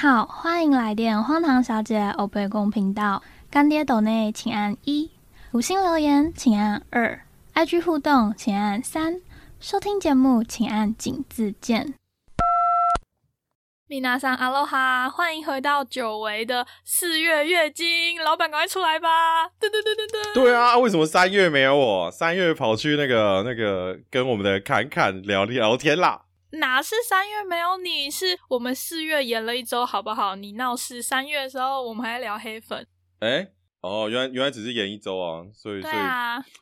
[0.00, 3.22] 好，欢迎来电荒唐小姐欧贝公频道。
[3.50, 5.10] 干爹斗内请按一，
[5.52, 7.20] 五星留言请按二
[7.52, 9.20] ，IG 互动请按三，
[9.60, 11.92] 收听节目请按井字键。
[13.88, 19.50] 米娜桑阿罗哈，欢迎回到久违的四月月经，老板赶快出来吧！
[19.60, 22.10] 对对对对对，对啊，为什么三月没有我？
[22.10, 26.22] 三月跑去那个那个跟我们的侃侃聊聊天啦。
[26.52, 28.10] 哪是三月没有你？
[28.10, 30.34] 是我们四月演了一周，好不好？
[30.36, 32.86] 你闹事，三月的时候我们还聊黑粉。
[33.20, 35.94] 哎，哦，原来原来只是演一周啊，所以所以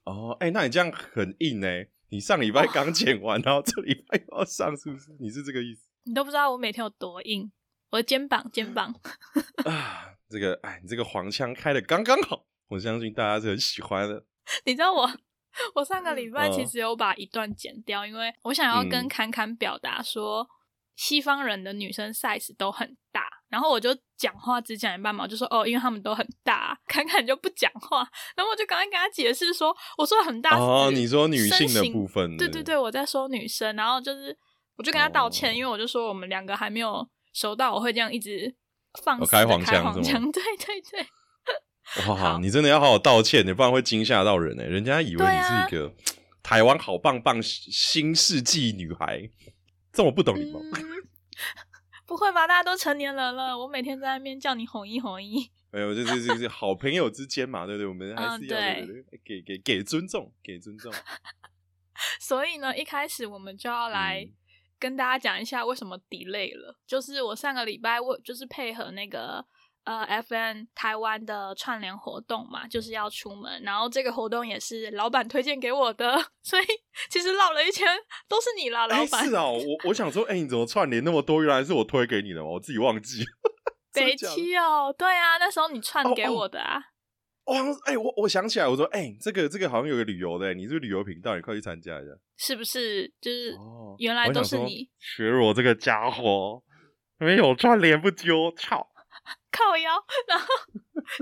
[0.05, 1.69] 哦，哎，那你这样很硬呢？
[2.11, 5.16] 你上礼拜刚剪完，然后这礼拜又要上，是不是？
[5.20, 5.83] 你是这个意思？
[6.05, 7.50] 你都不知道我每天有多硬，
[7.91, 8.95] 我的肩膀肩膀
[9.64, 14.25] 啊，这个哎，你这个黄腔开的刚刚好，我相信大家是很喜欢的。
[14.64, 15.11] 你知道我，
[15.75, 20.47] 我上个礼拜其实有把一段剪掉，因为我想要跟侃侃表达说，
[20.97, 27.98] 西方人的女生 size 都很大，然后我就讲话只讲一半嘛，我就说哦，因为他们都很大，侃侃就不讲话，
[28.36, 34.36] 然后我就赶快跟他解释说，我说很大哦，你说女性的部分，对对对，我在说女生，然后就是。
[34.79, 38.55] 我就跟他道歉，因为我就说我们两个还没有熟到我会这样一直
[39.03, 41.05] 放开黄腔， 对对对。
[42.08, 45.95] 哇，你真的要好好道歉，你不然会惊吓到人哎，人家以为你是一个
[46.42, 49.30] 台湾好棒棒新世纪女孩，
[49.92, 50.61] 这么不懂礼貌。
[52.06, 52.47] 不会吧？
[52.47, 55.50] 大家都成年人了，我每天在那边叫你哄一哄一。
[55.70, 57.86] 没有，这这这是好朋友之间嘛，对不对？
[57.86, 58.58] 我们还是要
[59.25, 60.92] 给给给尊重，给尊重。
[62.20, 64.28] 所以呢，一开始我们就要来。
[64.80, 69.45] 跟大家讲一下为什么 delay 了，就是我上个礼拜我就是配合那个
[69.89, 76.14] 呃 FN 台湾的串联活动嘛，就是要出门，然后这个活动也是老板推荐给我的，
[76.45, 76.64] 所以
[77.08, 77.86] 其实绕了一圈
[78.28, 79.24] 都是你啦，老板。
[79.24, 81.42] 是啊，我我想说，哎，你怎么串联那么多？
[81.42, 83.24] 原来是我推给你的，我自己忘记。
[83.95, 86.79] 北七哦，对啊，那时候你串给我的啊。
[87.45, 93.11] 哇，哎，我我想起来，我说，哎，这个这个好像有个旅游的，你是旅游频道，你快去参加一下，是不是？
[93.23, 93.57] 就是
[93.98, 96.62] 原来都是你学我这个家伙，
[97.18, 98.86] 没有串联不揪，操，
[99.50, 99.92] 靠腰，
[100.27, 100.46] 然后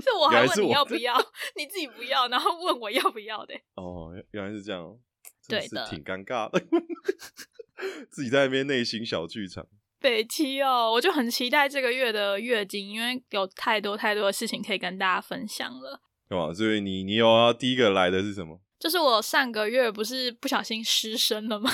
[0.03, 1.15] 是我还问你要不要，
[1.55, 3.53] 你自己不要，然后问我要不要的。
[3.75, 4.97] 哦，原来是这样，
[5.47, 6.59] 对的，挺尴尬的，
[8.09, 9.65] 自己在那边内心小剧场。
[9.99, 16.01] 北七哦，我就很期待这个月的月经，因为有太多太多的事情可以跟大家分享了。
[16.29, 16.53] 对吧？
[16.53, 18.59] 所以你你有要第一个来的是什么？
[18.79, 21.71] 就是我上个月不是不小心失身了吗？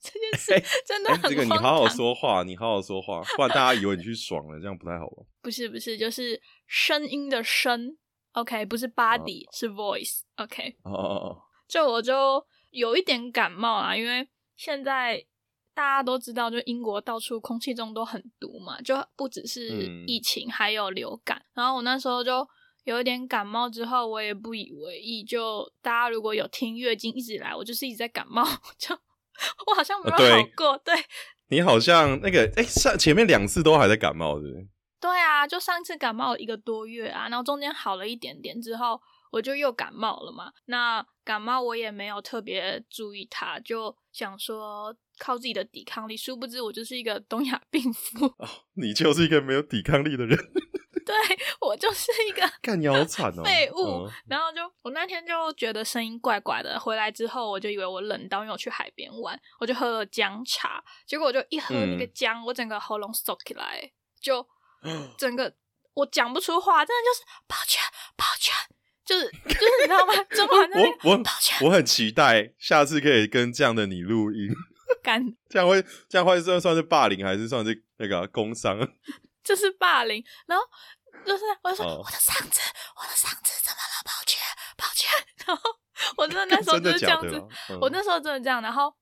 [0.00, 5.24] 这件事真的很这个你好好说话，你好好说话，不然大家以为你去爽了，这样不太好吧？
[5.42, 7.98] 不是不是，就是声音的声
[8.32, 10.76] ，OK，不是 body，是 voice，OK。
[10.84, 11.42] 哦哦哦。
[11.68, 15.26] 就我就有一点感冒啊，因为现在
[15.74, 19.68] 大家都知道，就英国到处空气中都很毒嘛，就不只是
[20.06, 21.44] 疫情，还有流感。
[21.52, 22.48] 然后我那时候就。
[22.84, 25.22] 有一点感冒之后，我也不以为意。
[25.22, 28.42] 就大家如果有听月经一直来，我就是一直在感冒。
[28.76, 28.92] 就
[29.68, 30.76] 我好像没有好过。
[30.84, 30.92] 对，
[31.46, 34.66] 你好像那个哎，上前面两次都还在感冒，对不对？
[35.02, 38.98] 对啊，就上次感冒一个多月啊，然后中间好了一点点之后，
[39.32, 40.52] 我就又感冒了嘛。
[40.66, 46.16] 那感冒我也没有特别注意它，就想说靠自己的抵抗力。
[46.16, 48.26] 殊不知我就是一个东亚病夫。
[48.38, 50.38] 哦，你就是一个没有抵抗力的人。
[51.04, 51.16] 对
[51.60, 64.46] 我就是一个干你好惨哦 废物，然后就我那天就觉得声音怪怪的，回来之后我就以为我冷到，因为我去海边玩，我就喝了姜茶，结果我就一喝那个姜，我整个喉咙缩起来，就
[65.18, 65.54] 整个
[65.94, 67.82] 我讲不出话，真的就是抱歉
[68.16, 68.54] 抱歉，
[69.04, 70.14] 就是就是你知道吗？
[70.30, 71.22] 中文那我我
[71.66, 74.48] 我很期待下次可以跟这样的你录音，
[75.02, 78.78] 干 这样会这样会算算是霸凌还是算是那个工伤？
[79.44, 80.64] 就是霸凌，然后
[81.26, 82.60] 就是我就说我的嗓子，
[82.96, 84.02] 我的嗓子怎么了？
[84.04, 84.40] 抱歉，
[84.76, 85.10] 抱歉。
[85.46, 85.62] 然后
[86.16, 87.36] 我真的那时候就是这样子，
[87.80, 88.62] 我那时候真的这样。
[88.62, 88.94] 然后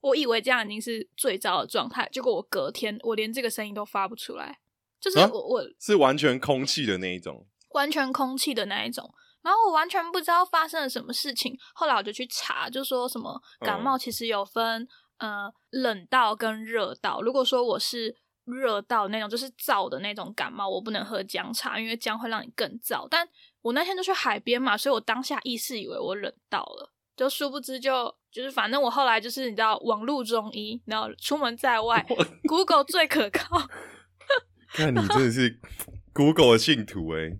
[0.00, 4.58] 我以为这样已经是最糟的状态，结果我隔天我连这个声音都发不出来，
[5.02, 9.12] 就是我我是完全空气的那一种，完全空气的那一种。
[9.42, 11.58] 然后我完全不知道发生了什么事情。
[11.74, 14.86] 后来我就去查，就说什么感冒其实有分
[15.18, 17.20] 呃冷到跟热到。
[17.20, 23.08] 如果说我是热到那种就是燥的那种感冒，我不能喝姜茶，因为姜会让你更燥。
[23.10, 23.28] 但
[23.62, 32.06] 我那天就去海边嘛，所以我当下意识以为我冷到了，就殊不知就就是反正我后来就是你知道网络中医，然后出门在外
[32.46, 33.60] ，Google 最可靠。
[34.72, 35.60] 看你真的是
[36.12, 37.30] Google 的信徒哎，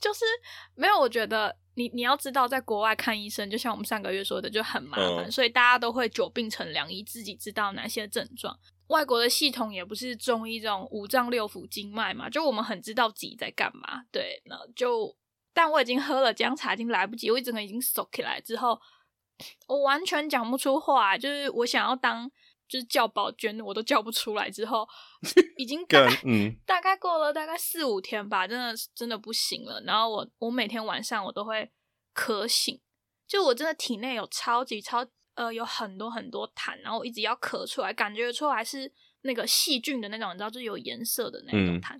[0.00, 0.24] 就是
[0.74, 8.58] 没有，我觉得你你要知道，在国外看医生，就像我们上个月说的，就很麻烦，所以大家都会久病成良医，自己知道哪些症状。
[8.88, 14.02] 外国的系统也不是中医这种五脏六腑经脉嘛，就我们很知道自己在干嘛。
[14.10, 15.14] 对，那就
[15.52, 18.80] 但我已经喝了姜茶，已经来不及，我一整个已经收起来之后，
[19.66, 22.30] 我完全讲不出话，就是我想要当
[22.68, 24.50] 就是叫宝娟，我都叫不出来。
[24.50, 24.86] 之后
[25.56, 29.82] 已经 大概嗯大概过了大概四五天吧，真的真的不行了。
[29.86, 31.70] 然后我我每天晚上我都会
[32.14, 32.80] 咳醒，
[33.26, 35.06] 就我真的体内有超级超。
[35.34, 41.94] 呃，有很多很多痰，然后一直要咳出来，感觉出来是那个细菌的那种，你知道，就是有颜色的那种痰。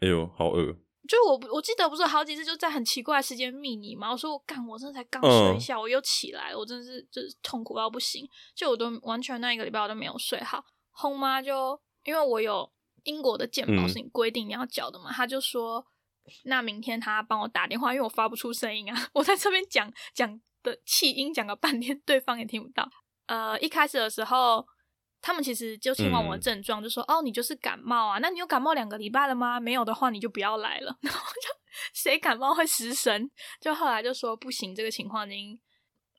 [0.00, 0.76] 哎呦，好饿！
[1.08, 4.10] 就我我记得不是好几次就在很奇怪的时间密你吗？
[4.10, 10.64] 我说我干，我真的才刚睡一下，我又起来，我真的是就是痛苦到不行，就我都完全那一个礼拜我都没有睡好。
[10.90, 12.70] 后妈就因为我有
[13.04, 15.84] 英国的健保是你规定你要缴的嘛，他就说
[16.44, 20.40] 那明天他帮我打电话，因为我发不出声音啊，我在这边讲讲。
[20.64, 22.88] 的气音讲了半天，对方也听不到。
[23.26, 24.64] 呃，一开始的时候，
[25.22, 28.18] 他们其实就听完我的症状，就说：“哦，你就是感冒啊？
[28.18, 29.60] 那你有感冒两个礼拜了吗？
[29.60, 30.94] 没有的话，你就不要来了。
[31.00, 31.48] ”然后就
[31.94, 33.30] 谁感冒会失神？
[33.60, 35.58] 就后来就说不行，这个情况已经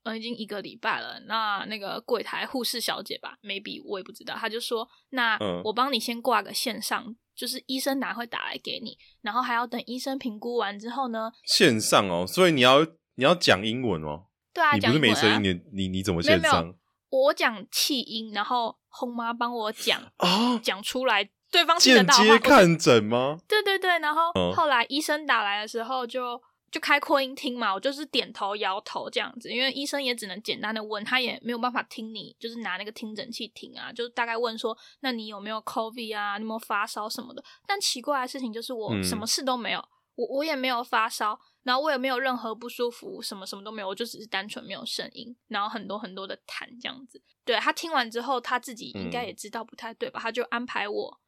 [0.04, 1.20] 呃已经一个礼拜了。
[1.28, 12.82] 那那个柜台护士小姐吧，maybe 我也不知道，她就说：“那我帮你先挂个线上，就是医生拿会打来给你，然后还要等医生评估完之后呢，线上哦，所以你要
[13.16, 16.74] 你要讲英文哦。”对啊，你不是没声音，你你你怎么线上？
[17.10, 22.16] 我讲气音，然后红妈帮我讲啊， 讲出来，对方听得到。
[22.16, 23.38] 间接看诊吗？
[23.48, 26.40] 对对对，然后后来医生打来的时候，就
[26.72, 36.38] 就开扩音听嘛，我就是点头摇头这样子，因为医生也只能简单的问，他也没有办法听你，就是拿那个听诊器听啊，就大概问说，那你有没有 COVID 啊？
[36.38, 37.44] 你有没有发烧什么的？
[37.66, 39.84] 但奇怪的事情就是我什么事都没有，
[40.16, 41.40] 我我也没有发烧。
[41.64, 47.22] 然后我也没有任何不舒服，什么什么都没有，我就只是单纯没有声音，然后很多很多的痰这样子。
[47.46, 50.20] 对他听完之后，他自己应该也知道不太对吧？
[50.20, 51.22] 他就安排我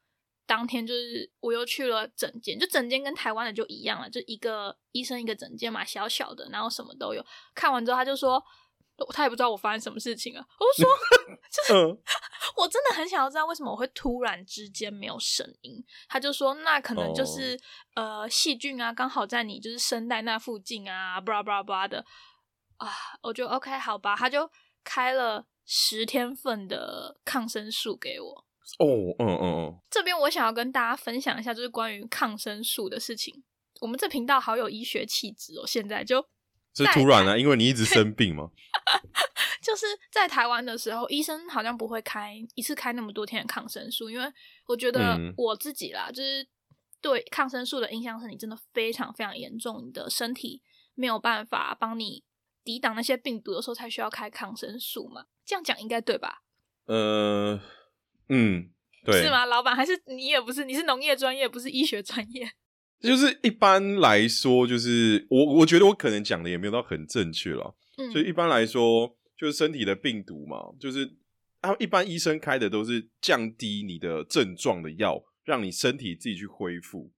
[0.46, 7.26] 当天就是我又去了诊间，就诊间跟台湾的就一样了，就一个医生一个诊间嘛，小小的，然后什么都有。
[7.54, 8.44] 看完之后他就说。
[9.13, 10.45] 他也不知道我发生什么事情啊！
[10.59, 10.89] 我说，
[11.51, 11.74] 就是
[12.56, 15.83] 我真的很想要知道为什么我会突然之间没有声音。
[16.07, 17.59] 他就说，那可能就是
[17.95, 22.06] 呃细菌啊，刚好在你就是声带那附近啊，巴拉巴拉巴拉的
[22.77, 22.89] 啊。
[23.21, 24.50] 我就 OK 好吧，他就
[24.83, 28.45] 开了十天份的抗生素给我。
[28.80, 28.86] 哦，
[29.19, 29.80] 嗯嗯嗯。
[29.92, 33.44] 这边我想要跟大家分享一下，就是关于抗生素的事情。
[33.81, 36.25] 我们这频道好有医学气质哦，现在就。
[36.75, 38.50] 是突然啊，因为你一直生病吗？
[39.62, 44.25] 就是在台湾的时候，医生好像不会开一次开那么多天的抗生素，因为
[44.68, 46.48] 我觉得我自己啦，就是
[47.01, 50.62] 对抗生素的印象是你真的非常非常严重，你的身体
[50.94, 52.24] 没有办法帮你
[52.63, 55.25] 抵挡那些病毒的时候，才需要开抗生素嘛。
[55.45, 56.44] 这样讲应该对吧？
[56.86, 57.60] 呃，
[58.30, 58.69] 嗯，
[59.04, 59.45] 对，是吗？
[59.45, 62.51] 老板还是你也不是，你是农业专业，不是医学专业。
[63.06, 67.75] 就是一般来说，就是我我觉得我可能讲的也没有到很正确了。
[67.98, 71.16] 嗯，所以一般来说，就是身体的病毒嘛，就是
[71.62, 77.12] 啊，一般医生开的都是降低你的症状的药，让你身体自己去恢复。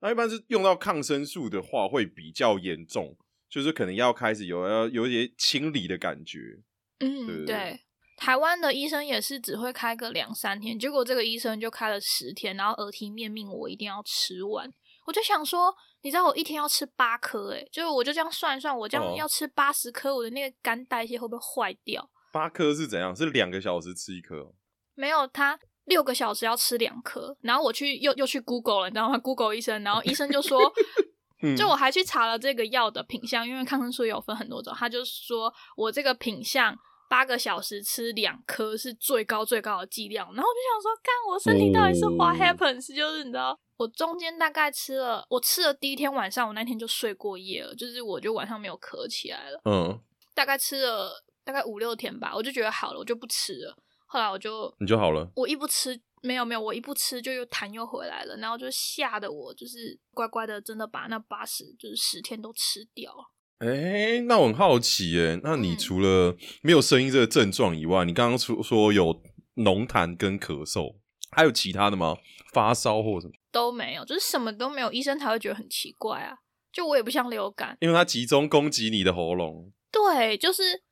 [0.00, 3.16] 那一般是用到抗生素的话，会比较严重，
[3.48, 6.60] 就是可能要开始有要有一些清理的感觉。
[7.00, 7.80] 嗯，对。
[8.14, 14.72] 台湾的医生也是只会开个两三天，结果这个医生就开了十天，然后耳提面命我一定要吃完。
[15.04, 22.08] 我就想说，你知道我一天要吃八颗，诶，就是我就这样算一算，我这样要吃八十颗，我的那个肝代谢会不会坏掉？
[22.32, 23.14] 八颗是怎样？
[23.14, 24.52] 是两个小时吃一颗？
[24.94, 27.36] 没有，他六个小时要吃两颗。
[27.40, 30.72] 然后我去又又去 Google 了，你知道吗？Google 医生，然后医生就说，
[31.56, 36.76] 就我还去查了这个药的品相，因为抗生素有分很多种，他就说我这个品相。
[37.08, 42.96] 八个小时吃两颗是最高最高的剂量，然后我就想说，看我身体到底是 what happens？
[42.96, 49.60] 就是你知道，我中间大概吃了，我吃了第一天晚上，我那天就睡过夜了，就是我就晚上没有咳起来了。
[49.64, 49.98] 嗯，
[50.34, 53.76] 大概吃了大概五六天吧，我就觉得好了，我就不吃了。
[54.06, 63.24] 后来我就你就好了，我一不吃，没有没有，我一不吃就又痰又回来了，然后就吓得我就是乖乖的，真的把那八十就是十天都吃掉了。
[63.58, 69.22] 哎，那我很好奇，哎，那你除了没有声音这个症状以外，你刚刚说说有
[69.54, 70.96] 浓痰跟咳嗽，
[71.32, 72.16] 还有其他的吗？
[72.52, 76.36] 发烧或什么都没有，就是什么都没有，医生才会觉得很奇怪啊。
[76.70, 79.72] 就我也不像流感，因为它集中攻击你的喉咙。
[79.90, 80.82] 对，就是，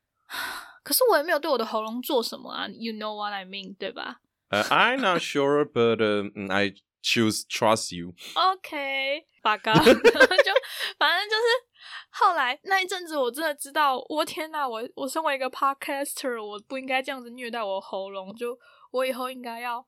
[0.83, 2.67] 可是我也没有对我的喉咙做什么啊。
[2.69, 4.21] You know what I mean，对吧？
[4.49, 6.03] 呃，I'm not sure, but
[6.53, 8.15] I choose trust you.
[8.35, 11.71] OK，八嘎， 就反正就是。
[12.13, 14.69] 后来那一阵子，我真的知道，我天哪！
[14.69, 18.35] 我我身为一个 podcaster，我不应该这样子虐待我喉咙。
[18.35, 18.59] 就
[18.91, 19.83] 我以后应该要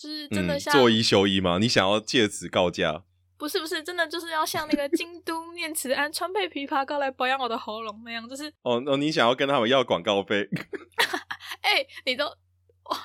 [0.00, 1.58] 就是真的像做一休一吗？
[1.58, 3.04] 你想要借此告假？
[3.36, 10.48] 不是不是，真的就是要像那个京都念慈庵川贝枇杷膏来保养我的喉咙那样，就是哦哦，你想要跟他们要广告费？
[11.60, 12.24] 哎，你都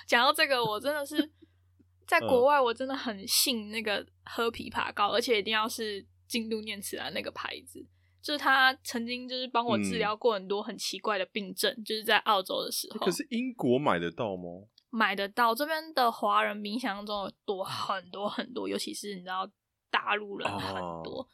[0.07, 1.29] 讲到这个，我真的是
[2.07, 7.85] 在国外，我真的很信那个喝枇杷膏，而且一定要是京都念慈庵那个牌子，
[8.21, 13.05] 就是他曾经就是帮我治疗过很多很奇怪的病症，就是在澳洲的时候。
[13.05, 14.43] 可是英国买得到吗？
[14.95, 19.49] 买得到，这边的华人冥想中的多很多很多，尤其是你知道。
[19.91, 21.25] 大陆人很多，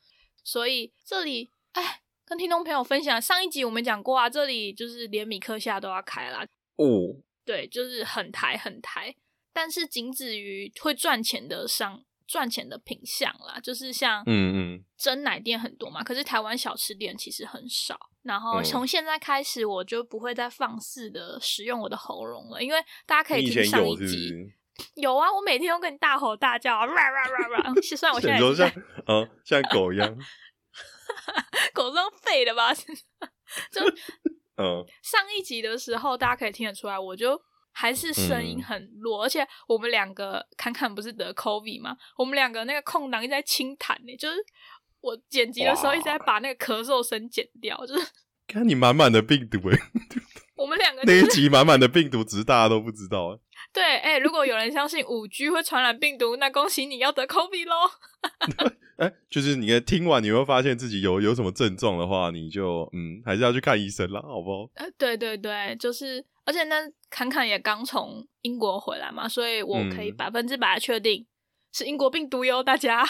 [0.43, 6.45] 所以这里哎，跟听众朋友分享，上一集我们讲过啊，这里就是连米克夏都要开啦。
[6.75, 9.15] 哦，对，就是很台很台，
[9.51, 17.97] 但是仅止于会赚钱的商赚钱的品相啦，就是像嗯嗯，真奶店很多嘛，可是台湾小吃店其实很少。
[18.23, 24.31] 然后从现在开始，我就不会再放肆的使用我的喉咙了，因为大家可以听上一集。
[24.95, 27.73] 有啊，我每天都跟你大吼大叫，啊，哇哇哇哇！
[27.81, 30.07] 虽然我现在像嗯像狗一样，
[31.73, 32.73] 狗这样废的吧？
[32.73, 33.81] 就
[34.57, 37.39] 嗯，上一集的时候大家可以听得出来，我就
[37.71, 41.95] 还是声音很弱，而且我们两个侃侃不是得 COVID 吗？
[42.17, 44.35] 我们两个那个空档一直在清痰呢，就是
[44.99, 48.07] 我剪辑的时候一直在把那个咳嗽声剪掉，就是
[48.47, 49.77] 看你满满的病毒哎。
[50.55, 53.39] 我们两个那一集满满的病毒，只是大家都不知道。
[53.73, 57.89] 对，哎，如果有人相信五 G 会传染病毒，那恭喜你要得 COVID 喽。
[59.01, 64.69] 哎，就是你听完，你会发现自己有有什么症状的话，你就嗯，还是要去看医生啦，好不好？
[64.75, 66.75] 呃，对对对，就是，而且那
[67.09, 71.25] 侃侃也刚从英国回来嘛，所以我可以百分之百确定。
[71.73, 73.01] 是英国病毒哟，大家。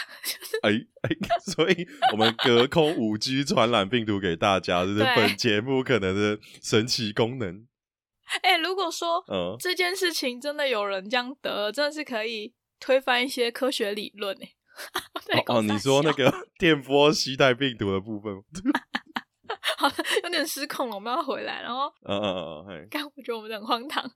[0.61, 0.69] 哎
[1.01, 1.09] 哎，
[1.51, 7.67] 所以我们隔空五 G 传染病毒给大家，这是本节目可能的神奇功能。
[8.43, 9.25] 哎，如果说
[9.59, 14.51] 这件事情真的有人这样得，真的是可以推翻一些科学理论哎。
[15.47, 18.33] 哦，你说那个 电波携带病毒的部分，
[19.77, 19.89] 好，
[20.23, 24.09] 有点失控了，我们要回来，然后，嗯嗯嗯，刚我觉得我们很荒唐。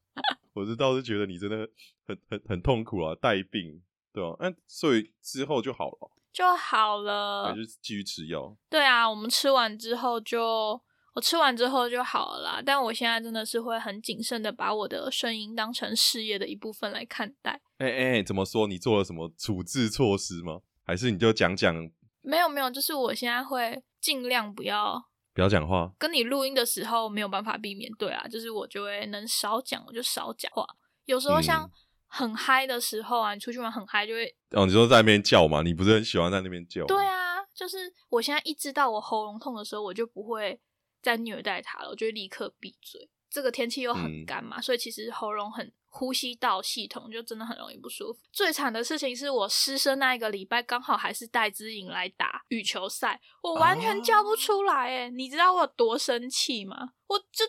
[0.53, 1.67] 我是倒是觉得你真的
[2.07, 3.81] 很很很痛苦啊，带病。
[4.13, 8.55] 对啊，那所以之后就好了，就好了，还是继续吃药？
[8.69, 10.81] 对啊，我们吃完之后就，
[11.15, 12.62] 我吃完之后就好了啦。
[12.63, 17.60] 但我现在真的是会很谨慎的把我的声音当成事业的一部分来看待。
[17.79, 18.67] 哎哎，怎么说？
[18.67, 20.60] 你做了什么处置措施吗？
[20.84, 21.74] 还是你就讲讲？
[22.22, 25.03] 没有没有，就是我现在会尽量不要
[25.34, 25.91] 不要讲话。
[25.98, 30.63] 跟你录音的时候没有办法避免，对啊，就是我就会能少讲我就少讲话。
[31.05, 31.67] 有时候像。
[32.07, 35.62] 很嗨的时候啊，你出去玩很嗨就会哦，你说在那边叫嘛？
[35.63, 36.86] 你不是很喜欢在那边叫？
[36.86, 40.57] 对啊，就是我现在一知道我喉咙痛的时候，我就不会
[41.06, 43.08] 再虐待他了，我就立刻闭嘴。
[43.30, 48.20] 这个天气又很干嘛，所以其实喉咙很呼吸道系统就真的很容易不舒服。
[48.32, 56.94] 最惨的事情是我失声那一个礼拜，刚好还是戴之颖来打羽球赛，我完全叫不出来哎，你知道我有多生气吗？
[57.08, 57.46] 我就。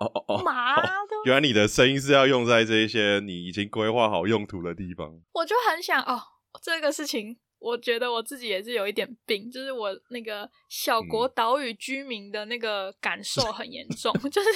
[0.00, 0.42] 哦哦哦！
[0.42, 1.14] 妈的！
[1.24, 5.22] 原来你的声音是要用在这一些你已经规划好用途的地方。
[5.32, 6.20] 我就很想哦，
[6.60, 14.48] 这个事情，我觉得我自己也是有一点病，就是我那个小国岛屿居民的那个感受 很严重，就是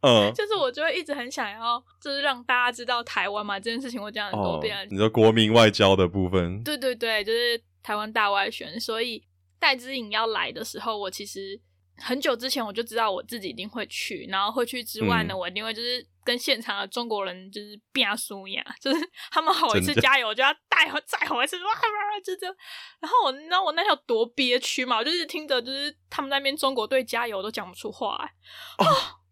[0.00, 4.86] 嗯， 就是我就会一直很想要，就是让大家知道台湾嘛这件事情，我讲很多遍。
[4.90, 6.62] 你说国民外交的部分？
[6.64, 9.22] 对对对，就是台湾大外宣，所以
[9.58, 11.60] 戴之颖要来的时候，我其实。
[11.98, 22.54] 很久之前我就知道我自己一定会去，然后会去之外呢，我一定会就是跟现场的中国人就是变输呀，就是 他们吼一次加油，我就要带再吼一次，哇哇哇，就这样。
[23.00, 24.98] 然后我，你知道我那条多憋屈嘛？
[24.98, 28.30] 我就是听着就是他们那边中国队加油，都讲不出话。
[28.78, 28.84] 哦，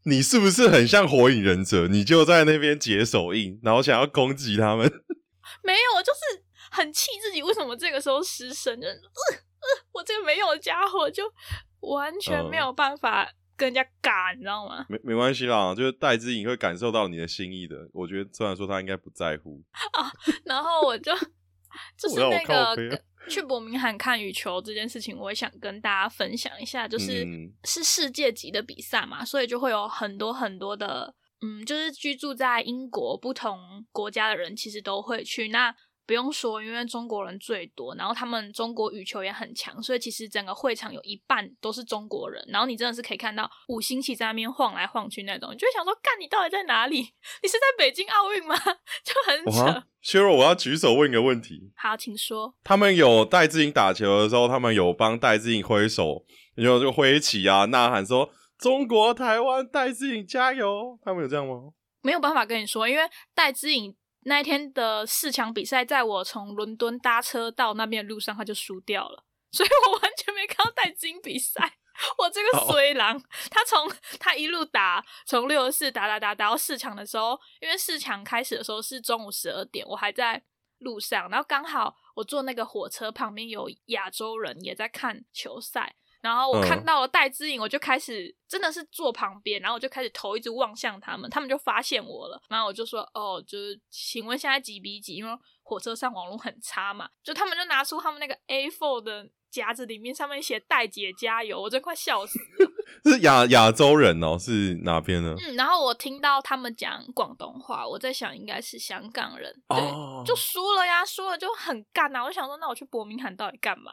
[0.05, 1.87] 你是不是很像火影忍者？
[1.89, 4.91] 你就在那边解手印，然后想要攻击他们？
[5.63, 11.25] 没有，我就是很气自己为什么这个时候失声，就呃呃，我这个没用的家伙就。
[11.93, 14.85] 完全没有办法跟人家赶，你知道吗？
[14.89, 17.77] 没没关系啦，就是戴之颖会感受到你的心意的。
[17.93, 19.63] 我觉得虽然说他应该不在乎
[19.93, 20.11] 啊，
[20.45, 21.13] 然后我就
[21.97, 22.77] 就是那个
[23.29, 27.27] 去伯明翰看羽球这件事情，我也想跟大家分享一下，就是
[27.65, 33.59] 是世界级的比赛嘛，所以就会有很多很多的，嗯，就是居住在英国不同
[33.93, 35.75] 国家的人，其实都会去那。
[36.07, 42.45] 不用说，因为中国人最多，然后他们中国羽球也很强，所以其实整个会场有一半都是中国人。
[42.49, 46.99] 然后你真的是可以看到五星旗在那边晃来晃去那种，你就会想说：干，你到底在哪里？
[46.99, 48.55] 你是在北京奥运吗？
[49.05, 49.85] 就很扯。
[50.03, 51.73] 削弱，我要举手问一个问题。
[51.77, 52.55] 好，请说。
[52.63, 61.71] 他们有戴志颖打球的时候，他们有帮戴志颖挥手，有就挥旗啊，呐喊说：“中国台湾戴志颖加油！”他们有这样吗？
[62.03, 63.03] 没有办法跟你说，因为
[63.35, 63.97] 戴志颖。
[64.25, 71.79] 那一天的四强比赛，在我从伦敦搭车到那边的路上，他就输掉了，所以我完全没看到戴金比赛。
[72.19, 73.89] 我这个衰狼，他从
[74.19, 80.43] 他一路打，从六十四打打打打到四强的时候，因为四强开始的时候是中午十二点，我还在
[80.79, 85.95] 路上，然后刚好我坐那个火车旁边有亚洲人也在看球赛。
[86.25, 95.17] 然后我看到了戴之颖，我就开始真的是坐旁边，然后我就开始头一直望向他们，他们就发现我了，然后我就说哦，就是请问现在几比几？
[95.17, 102.71] 因为火车上网络很差嘛，就他们就拿出他们那个 A4 的夹子，里面上面写戴姐加油，我真快笑死了。
[103.05, 105.35] 是亚亚洲人哦，是哪边呢？
[105.39, 109.79] 嗯，然后我听到他们讲广东话，我在想应该是香港人，对，
[110.25, 113.93] 就输了呀，输了就很干啊，我就想说那我去伯明翰到底干嘛？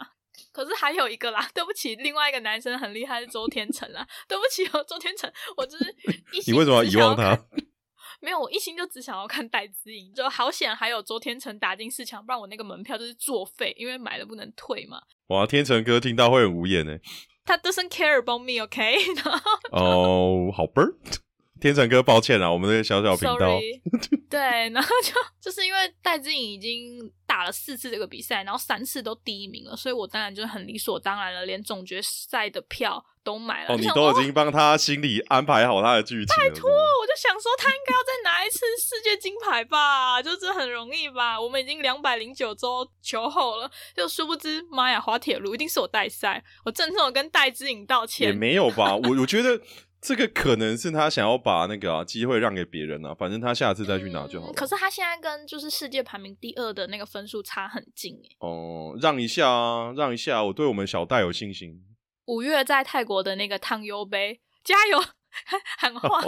[0.52, 5.96] 可是还有一个啦， 对不起，另外一个男生很厉害是周天成啦，对不起哦，周天成，我就是
[6.34, 7.38] 一心你为什么要遗忘他？
[8.20, 15.02] 没有，我一心就只想要看戴资颖，就好险还有周天成打进四强，不然我那个门票就是作废，因为买了不能退嘛。
[15.28, 17.00] 哇，天成哥听到会很无言呢。
[17.44, 18.96] 他 doesn't care about me，OK？
[19.74, 20.84] 哦，好吧。
[21.62, 23.60] 天成哥，抱歉啊，我们这个小小频道。
[24.28, 24.40] 对，
[24.72, 33.76] 然后就 就是因为戴资颖已经打了四次这个比赛，然后三次都第一名了，所以我当然就很理所当然了，连总决赛的票都买了。
[33.76, 36.36] 哦，你都已经帮他心里安排好他的剧情。
[36.36, 41.40] 拜托，我就想说他应该要再拿一次世界金牌吧，就是很容易吧。
[41.40, 48.30] 我们已经两百零九周求后了，就殊不知，妈呀，滑铁卢一定是我代赛，我郑重的跟戴资颖道歉。
[48.30, 49.62] 也没有吧，我 我觉得。
[50.02, 54.52] 这个可能是他想要把那个机会让给别人啊，反正他下次再去拿就好。
[54.54, 58.36] 可是他现在跟就是世界排名第二的那个分数差很近哎。
[58.40, 61.80] 哦，让一下啊，让一下，我对我们小戴有信心。
[62.26, 65.00] 五月在泰国的那个汤尤杯，加油
[65.78, 66.20] 喊话。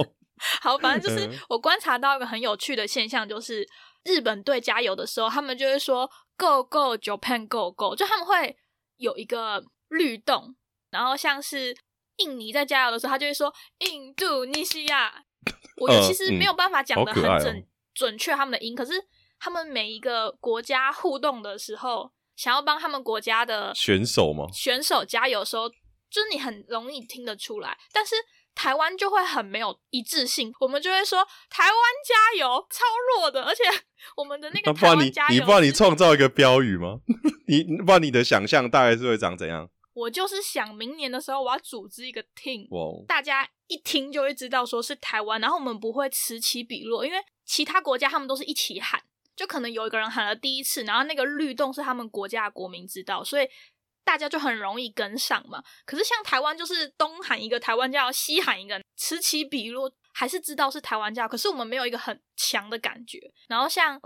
[0.61, 3.67] 好，反正就是我观察到一个很有趣的现象，就是
[4.03, 6.07] 日本队加油的时候，他们就会说
[6.37, 8.55] “Go Go Japan Go Go”，就他们会
[8.97, 10.55] 有一个律动，
[10.91, 11.75] 然后像是。
[12.17, 15.23] 印尼在加油的时候，他就会说印度尼西亚。
[15.77, 18.93] 我其实没有办法讲的很准准确他们的音，可是
[19.39, 24.45] 他们每一个国家互动的时候，想要帮他们国家的选手吗？
[24.53, 27.77] 选手加油的时候，就是你很容易听得出来。
[27.91, 28.15] 但是
[28.55, 31.73] 台湾就会很没有一致性，我们就会说台湾
[32.07, 32.85] 加油，超
[33.17, 33.43] 弱的。
[33.43, 33.63] 而且
[34.15, 36.99] 我们的那个台湾加油，你不然你创造一个标语吗？
[37.49, 39.67] 你不然你的想象大概是会长怎样？
[39.93, 42.67] 我就是想明年的时候，我要组织一个 team，
[43.05, 49.01] 大家一听就会知道说是台湾，然后我们不会此起彼落，因为其他国家他们都是一起喊，
[49.35, 53.47] 就可能有一个人喊了第一次，然后那个律动是他们国家的国民知道，所以
[54.03, 55.63] 大家就很容易跟上嘛。
[55.85, 59.91] 可是像台湾就是东喊一个台湾叫西喊一个，此起彼落。
[60.15, 63.19] 还是知道是台湾叫，可是我们没有一个很强的感觉。
[63.47, 63.99] 然后像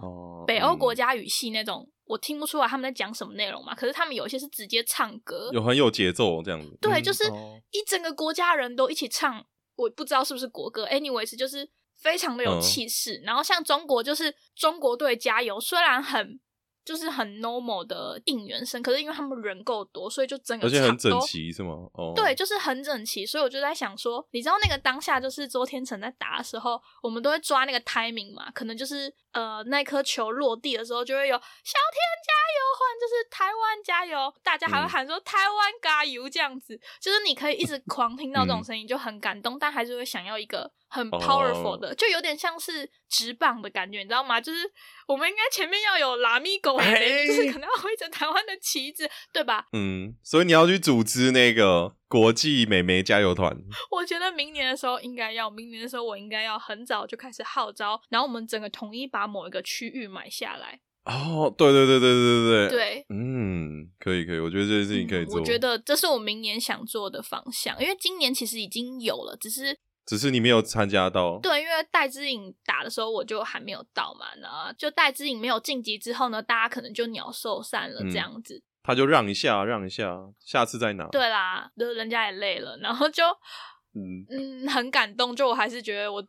[0.47, 3.75] 北欧国家语系那种，我听不出来他们在讲什么内容嘛。
[3.75, 6.77] 可是他们有一些是直接唱歌，有很有节奏这样子。
[6.81, 7.25] 对，就是
[7.71, 10.87] 一整个国家人都一起唱，我不知道是不是国歌。
[10.87, 13.21] Anyways，就是非常的有气势。
[13.23, 16.39] 然后像中国，就是中国队加油，虽然很。
[16.87, 21.73] 就是很 normal 的应援声，可是因为他们人够多，所以就整个而且很整齐是吗？
[21.91, 40.71] 哦，对，就是很整齐，所以我就在想说，你知道那个当下就是周天成在打的时候，我们都会抓那个 timing 嘛，可能就是呃那颗球落地的时候就会有小天加油，或就是台湾加油，大家还会喊说台湾加油这样子，就是你可以一直狂听到这种声音，就很感动，但还是会想要一个。
[40.89, 44.39] 很 powerful 的，就有点像是直棒的感觉，你知道吗？
[44.39, 44.59] 就是
[45.05, 49.67] 我们应该前面要有拉米狗，就是可能要挥着台湾的旗子，对吧？
[49.73, 53.55] 嗯，所以你要去组织那个国际美眉加油团。
[53.91, 60.79] 我觉得明年的时候应该要，明年的时候我应该要很早就开始号召，然后我们整个统一把某一个区域买下来。
[61.05, 65.39] 哦，对对对对对对对，嗯，可以可以，我觉得这件事情可以做。
[65.39, 69.77] 我觉得这是我明年想做的方向，因为今年其实已经有了，只是。
[70.05, 78.63] 只是你没有参加到，对，因为戴之颖打的时候我就还没有到嘛，然后就戴之颖没有晋级之后呢，大家可能就鸟兽散了这样子。
[78.87, 81.05] 他就让一下，让一下，下次再拿。
[81.09, 83.21] 对啦，就人家也累了，然后就
[83.93, 86.25] 嗯嗯很感动，就我还是觉得我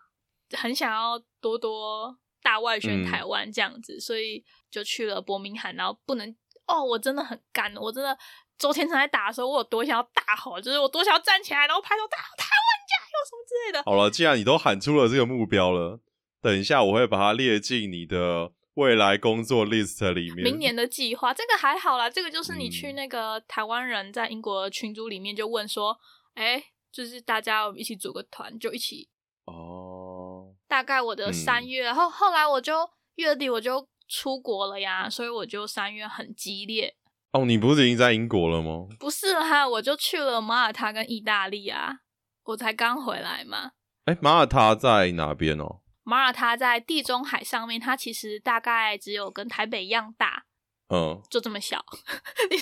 [0.56, 6.28] 很想要多多大外宣台湾这样子，所以就去了伯明翰，然后不能
[6.66, 8.18] 哦，我真的很干，我真的
[8.58, 13.18] 周天成在打的时候，我有多想要大吼，就是我多想要站起来，然后拍手大吼台湾加油。
[13.28, 13.82] 什么之类的。
[13.84, 16.00] 好了，既然你都喊出了这个目标了，
[16.42, 20.44] 等一下我会把它列进你的未来工作 list 里面。
[20.44, 25.98] 明年的计划，这个还好啦，这个就是你去那个台湾人在英国群组里面就问说，
[26.34, 26.62] 哎，
[26.92, 29.08] 就是大家一起组个团，就一起
[29.46, 30.54] 哦。
[30.68, 36.94] 大概我的三月，然后后来我就月底我就出国了呀，所以我就三月很激烈。
[37.32, 38.86] 哦，你不是已经在英国了吗？
[39.00, 42.02] 不是哈，我就去了马耳他跟意大利啊，
[42.44, 43.72] 我才刚回来嘛。
[44.04, 45.80] 哎，马耳他在哪边哦？
[46.08, 50.46] 马耳他在地中海上面，它其实大概只有跟台北一样大，
[50.88, 51.84] 嗯，就这么小。
[52.48, 52.56] 你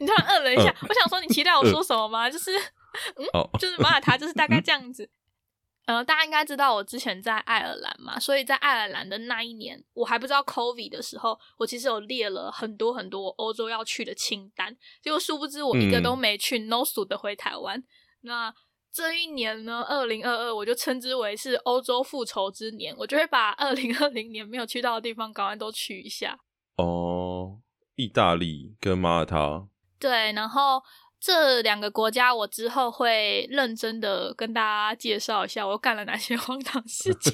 [0.00, 2.28] 你突然饿了一下，我想说你期待我说什么吗？
[2.28, 2.50] 就是，
[3.14, 3.24] 嗯，
[3.60, 5.08] 就是马耳他，就是大概这样子。
[5.86, 17.80] 呃，大家应该知道我之前在爱尔兰嘛，所以在爱尔兰的那一年，我还不知道 COVID 的时候，我其实有列了很多很多欧洲要去的清单，结果殊不知我一个都没去，no 数的回台湾。
[18.22, 18.52] 那
[18.96, 26.38] 这一年呢，二零二二，我就称之为是欧洲复仇之年，我就会把二零二零年没有去到的地方，赶快都去一下。
[26.76, 27.58] 哦，
[27.96, 29.68] 意大利跟马耳他。
[29.98, 30.82] 对，然后。
[31.18, 37.32] 这两个国家，我之后会认真的跟大家介绍一下，我干了哪些 荒唐事情。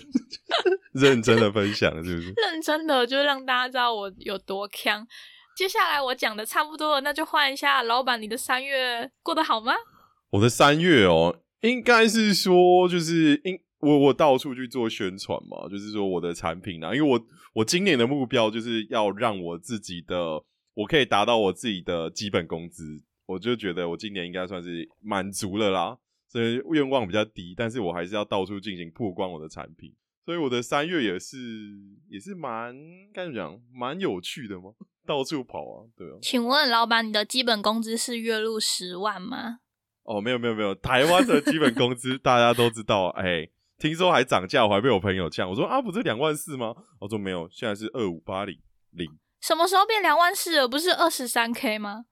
[0.94, 2.32] 认真的分享是不是？
[2.40, 5.06] 认真的，就让大家知道我有多强。
[5.56, 9.74] 接下来我讲的差不多了，那就换一下老板，你的三月过得好吗？
[10.30, 20.44] 我的三月哦，应该是说，就是因我我到处去做宣传嘛，就是说我的产品啊，因为我我今年的目标就是要让我自己的，
[20.74, 23.02] 我可以达到我自己的基本工资。
[23.26, 25.96] 我就觉得我今年应该算是满足了啦，
[26.28, 29.94] 所以愿望比较低，但是我还是要到处进行曝光我的产品，
[30.26, 31.38] 所以我的三月也是
[32.10, 32.76] 也是蛮
[33.14, 34.72] 该怎么讲，蛮有趣的嘛，
[35.06, 36.18] 到处跑啊，对啊。
[36.20, 39.60] 请问老板，你的基本工资是月入十万吗？
[40.04, 46.74] 哦，没有没有没有，台湾的基本工资 大家都知道，哎，听说还涨价，我还被我朋友呛，我说啊，不是两万四吗？
[46.98, 48.58] 我说没有，现在是二五八零
[48.90, 49.08] 零。
[49.40, 50.68] 什么时候变两万四了？
[50.68, 52.06] 不是二十三 K 吗？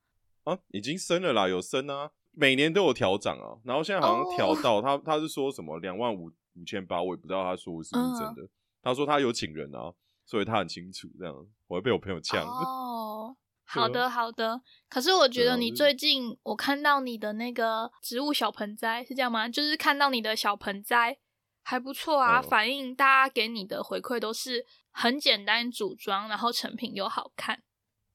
[0.45, 8.49] 啊，已经升了啦，有升啊，每年都有调涨啊，然后现在好像调到他，他是说什么两万五五千八，我也不知道他说是不是真的。
[8.83, 9.93] 他说他有请人啊，
[10.25, 11.35] 所以他很清楚这样，
[11.67, 12.43] 我会被我朋友呛。
[12.49, 13.37] 哦，
[13.71, 19.49] 好的好的，可是我觉得你最近我看到你的那个植物小盆栽是这样吗？
[19.49, 21.19] 就是看到你的小盆栽
[21.63, 27.63] 还不错啊，反映大家给你的回馈都是很简单组装，然后成品又好看。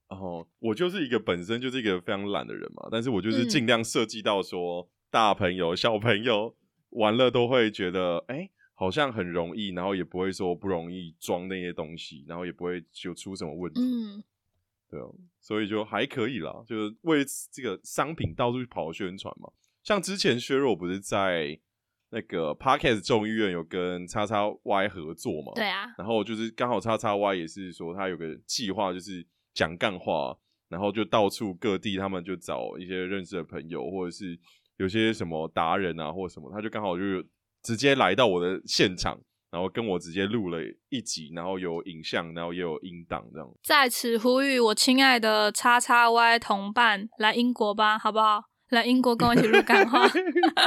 [0.08, 6.56] 然后我就是一个本身就是一个非常懒的人嘛，但是我就是尽量设计到说大朋友、小朋友
[6.90, 13.82] 玩了都会觉得，哎，好像很容易，然后也不会说不容易装那些东西，然后也不会就出什么问题。
[13.82, 14.24] 嗯，
[14.90, 15.06] 对啊，
[15.40, 19.50] 所以就还可以啦，就是为这个商品到处去跑宣传嘛。
[19.84, 21.60] 像之前削弱不是在
[22.10, 25.52] 那个 Parkes 众议院有跟叉叉 Y 合作嘛？
[25.56, 29.26] 对啊，然后就是刚好叉叉 Y 也是说他有个计划，就是。
[29.56, 34.38] 讲干话，然后就到处各地，他们就找一些认识的朋友，或者是
[34.76, 37.24] 有些什么达人啊，或什么，他就刚好就
[37.64, 39.18] 直接来到我的现场，
[39.56, 43.50] 然后跟我直接录了一集，然后有影像，然后也有音档这样。
[43.64, 48.44] 在此呼吁我亲爱的叉叉 Y 同伴来英国吧，好不好？
[48.72, 50.06] 来英国跟我一起录干话，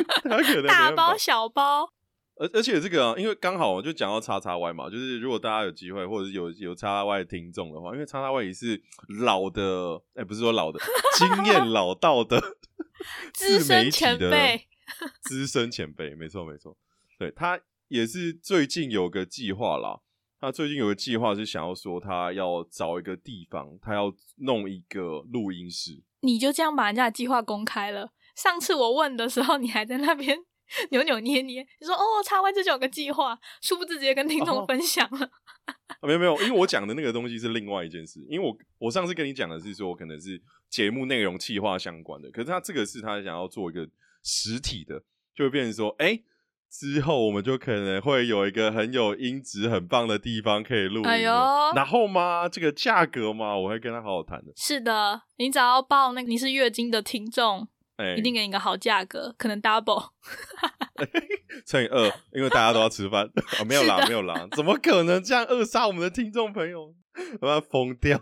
[0.66, 1.92] 大包小包。
[2.36, 8.82] 而而且这个，因为刚好我就讲到叉叉 Y 嘛，就是如果大家有机会，或者是有有叉叉 Y 的听众的话，因为叉叉 Y 也是
[9.20, 10.80] 老的，哎，不是说老的，
[11.18, 12.40] 经验老道的
[13.34, 14.66] 资深前辈，
[15.20, 16.74] 资深前辈，没错没错，
[17.18, 20.00] 对他也是最近有个计划啦，
[20.38, 28.12] 他最近有个计划是想要说他要找一个地方，他要弄一个录音室，你就这样把人家的计划公开了。
[28.36, 30.38] 上次我问的时候，你还在那边。
[30.90, 35.30] 扭扭捏捏，你说哦，叉 Y 这就有个计划，殊不知直接跟听众分享了。
[36.06, 38.20] 没有没有，因为我讲的那个东西是另外一件事。
[38.28, 43.88] 因为我我上次跟你讲的是说，可能是节目内容企划相关的，可是他这个是他想要做一个
[44.22, 45.02] 实体的，
[45.34, 46.22] 就会变成说，哎，
[46.70, 51.02] 之后我们就可能会有一个很有音质、很棒的地方可以录。
[51.02, 51.32] 哎呦，
[51.74, 54.52] 然后嘛，这个价格嘛，我会跟他好好谈的。
[54.56, 57.68] 是的，你只要报那个你是月经的听众。
[58.16, 60.10] 一定给你个好价格，可能 double
[61.66, 63.28] 乘以二，因为大家都要吃饭。
[63.66, 66.94] 没有啦，没有啦，怎么可能这样扼杀我们的听众朋友？
[67.40, 68.16] 我要疯掉！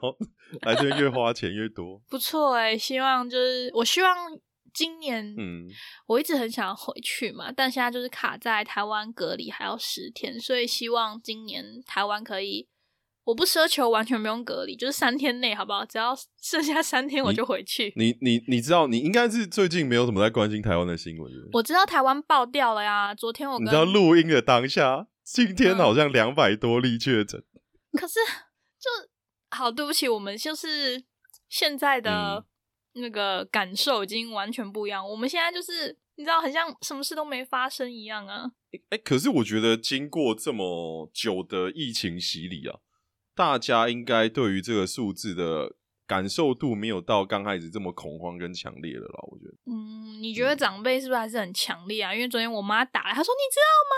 [0.62, 2.74] 来这边越花钱越多，不错哎。
[2.74, 4.16] 希望就是我希望
[4.76, 5.66] 今年，嗯，
[6.06, 12.68] 我一直很想要回去嘛，但现在就是卡在台湾隔离还要十天，所以希望今年台湾可以。
[13.24, 15.84] 我不奢求完全不用隔离，就是三天内，好不好？
[15.84, 17.92] 只要剩下三天，我就回去。
[17.96, 21.32] 你你你知道，你应该是最近没有什么在关心台湾的新闻。
[21.54, 27.42] 我知道台湾爆掉了呀，昨天我你知道录音的当下，今天好像两百多例确诊。
[27.98, 28.20] 可是
[28.78, 28.88] 就
[29.50, 31.02] 好，对不起，我们就是
[31.48, 32.44] 现在的
[32.96, 35.08] 那个感受已经完全不一样。
[35.08, 38.50] 我们现在就是你知道，很像什么事都没发生一样啊。
[38.90, 42.80] 哎，可是我觉得经过这么久的疫情洗礼啊。
[43.34, 49.18] 大家应该对于这个数字的感受度没有到刚开始这么恐慌跟强烈了啦。
[49.30, 52.14] 我觉得，嗯，你觉得长辈是不是还是很强烈啊？
[52.14, 53.94] 因为昨天我妈打来，她说你知道吗？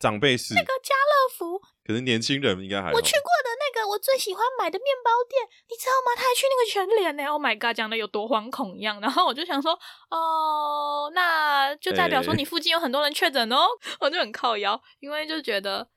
[0.00, 6.12] 长辈是那个家乐福，可是年轻人应该还我去过的那个我最喜欢买的面包店，你知道吗？
[6.16, 7.24] 他还去那个全联呢。
[7.26, 9.00] Oh my god，讲的有多惶恐一样。
[9.00, 9.72] 然后我就想说，
[10.10, 13.66] 哦，那就代表说你附近有很多人确诊哦。
[14.00, 15.88] 我就很靠腰，因为就觉得。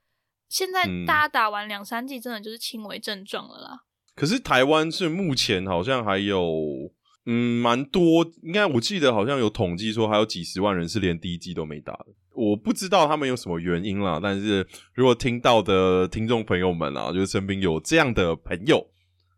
[0.48, 3.80] 现在大家打完两三剂，真的就是轻微症状了啦。
[4.14, 6.40] 可是台湾是目前好像还有，
[7.26, 12.06] 嗯，蛮多，应该我记得好像有统计说还有几十万人是连第一季都没打的。
[12.34, 18.86] 我不知道他们有什么原因啦，但是如果听到的听众朋友们啊，就是身边有这样的朋友，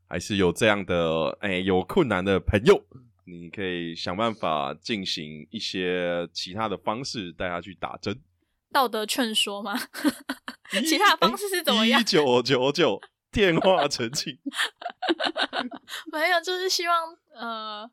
[0.07, 2.85] 还是有这样的哎有困难的朋友，
[3.25, 8.21] 你可以想办法进行一些其他的方式带他去打针。
[8.71, 9.79] 道德劝说吗？
[10.85, 12.01] 其他方式是怎么样？
[12.01, 13.01] 一九九九
[13.33, 14.39] 电话澄清，
[16.13, 17.91] 没有，就是希望呃，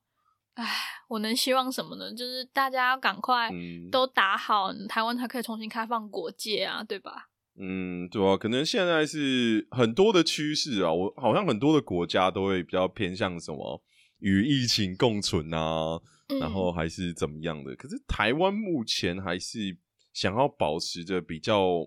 [0.54, 0.66] 哎，
[1.08, 2.14] 我能希望什么呢？
[2.14, 3.50] 就是大家要赶快
[3.92, 7.30] 都打好，台湾才可以重新开放国界啊，对吧？
[7.58, 13.82] 嗯，对啊，可能现在是很多的趋势啊，我好像很多的国家都会比较偏向什么
[14.20, 16.00] 与疫情共存啊，
[16.40, 17.76] 然后还是怎么样的？
[17.76, 19.78] 可是台湾目前还是。
[20.16, 21.86] 想要保持着比较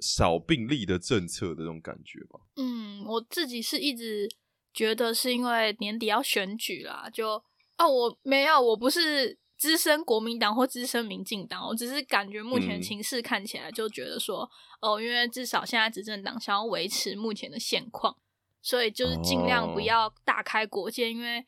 [0.00, 2.40] 少病例的政策的这种感觉吧。
[2.56, 4.28] 嗯，我自己是一直
[4.72, 7.42] 觉得是因为年底要选举啦，就
[7.76, 14.48] 啊，我没有，我不是资深国民党或资深民进党，我只是感觉目前情势看起来就觉得说，
[14.80, 18.16] 哦，因为至少现在执政党想要维持目前的现况，
[18.62, 21.44] 所以就是尽量不要大开国界，因为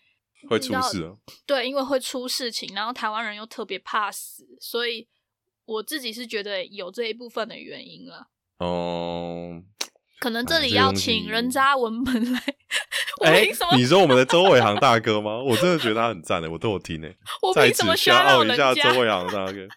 [0.48, 1.16] 会出事啊。
[1.46, 5.08] 对，因为会出事情，然后台湾人又特别怕死，所以。
[5.64, 8.28] 我自己是觉得有这一部分的原因了。
[8.62, 9.62] 哦，
[10.20, 12.40] 可能这里要请人渣文本来。
[13.24, 13.46] 哎，
[13.76, 15.42] 你说我们的周伟航大哥吗？
[15.42, 17.16] 我真的觉得他很赞的，我都有听诶。
[17.42, 18.74] 我凭什么刷到人家？
[18.74, 19.68] 周伟航大哥，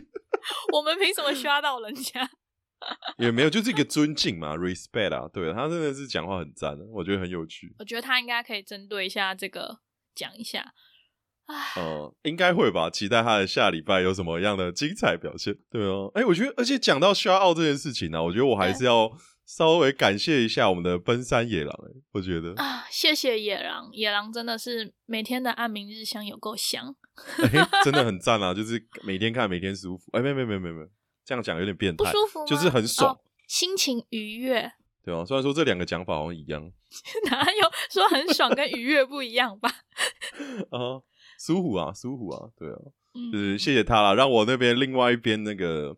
[0.72, 2.28] 我们凭什么刷到人家？
[3.18, 5.28] 也没有，就是一个尊敬嘛，respect 啊。
[5.32, 7.74] 对他真的是讲话很赞的，我觉得很有趣。
[7.78, 9.80] 我觉得他应该可以针对一下这个
[10.14, 10.72] 讲一下。
[11.76, 12.88] 哦，应该会吧。
[12.90, 15.56] 期待他的下礼拜有什么样的精彩表现。
[15.70, 19.10] 对哦，哎，我觉得，而且讲到需要奥这件事情呢，我觉得我还是要
[19.46, 21.70] 稍微感谢一下我们的奔山野狼。
[21.86, 26.94] 哎，我觉得啊，谢谢野狼，野狼真的是每天的安明日香有够香，
[27.84, 28.54] 真的很 赞啊！
[28.54, 30.04] 就是每天看，每天舒服。
[30.12, 30.84] 哎，没没没没没，
[31.24, 34.72] 这样讲有点变态，不舒服，就是很爽，心情愉悦。
[35.02, 36.62] 对啊，虽然说这两个讲法好像一样，
[37.30, 39.68] 哪有说很爽跟愉悦不一样吧？
[40.70, 41.00] 啊。
[41.40, 42.76] 舒服啊，舒服啊，对啊，
[43.32, 45.96] 就是谢谢他了，让我那边另外一边那个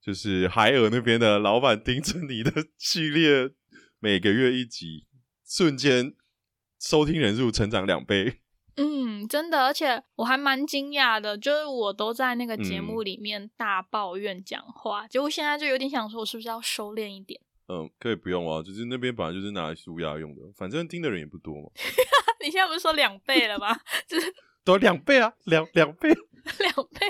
[0.00, 3.50] 就是海尔那边的老板盯着你的 系列，
[3.98, 5.04] 每个月一集，
[5.46, 6.14] 瞬间
[6.80, 8.38] 收听人数成长两倍。
[8.76, 17.38] 嗯，真的，而且我还蛮惊讶的，就是我都在那个节目里面大抱怨讲话，结果现在就有点想说，我是不是要收敛一点？
[17.68, 21.68] 嗯，可以不用啊，就是那边本来就是拿来舒压用的，反正听的人也不多嘛。
[22.40, 23.78] 你现在不是说两倍了吗？
[24.08, 24.32] 就是。
[24.68, 27.06] 都两倍啊，两两倍，两倍，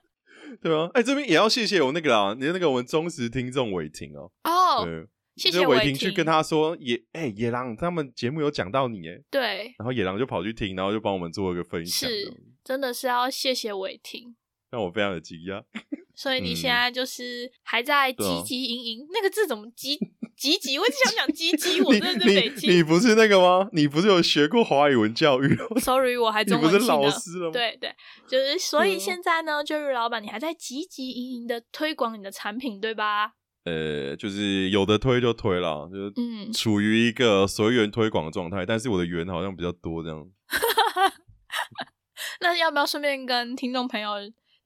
[0.62, 0.88] 对吗？
[0.94, 4.32] 哎，这边也要谢谢我那个啦，你那个我们忠实听众伟霆哦。
[4.44, 12.32] 哦，对，谢谢伟霆去跟他说野哎野狼他们节目有讲到你哎，对，然后野狼就跑去听，然后就帮我们做一个分享，是，
[12.64, 14.34] 真的是要谢谢伟霆，
[14.74, 15.62] 让我非常的惊讶。
[16.14, 19.98] 所以你现在就是还在积极营营，那个字怎么积？
[20.36, 21.80] 积极，我只想讲积极。
[21.80, 23.68] 我真的是北京，你不是那个吗？
[23.72, 27.52] 你不是有学过华语文教育？Sorry，我还中文系老师了。
[27.52, 27.94] 对对，
[28.26, 33.32] 就是所以现在呢，就是老板，你还在积极营营的推广你的产品，对吧？
[33.64, 38.66] 呃，就是有的推就推了，就是嗯，处于一个随缘推广的状态。
[38.66, 40.24] 但是我的缘好像比较多，这样。
[42.40, 44.10] 那要不要顺便跟听众朋友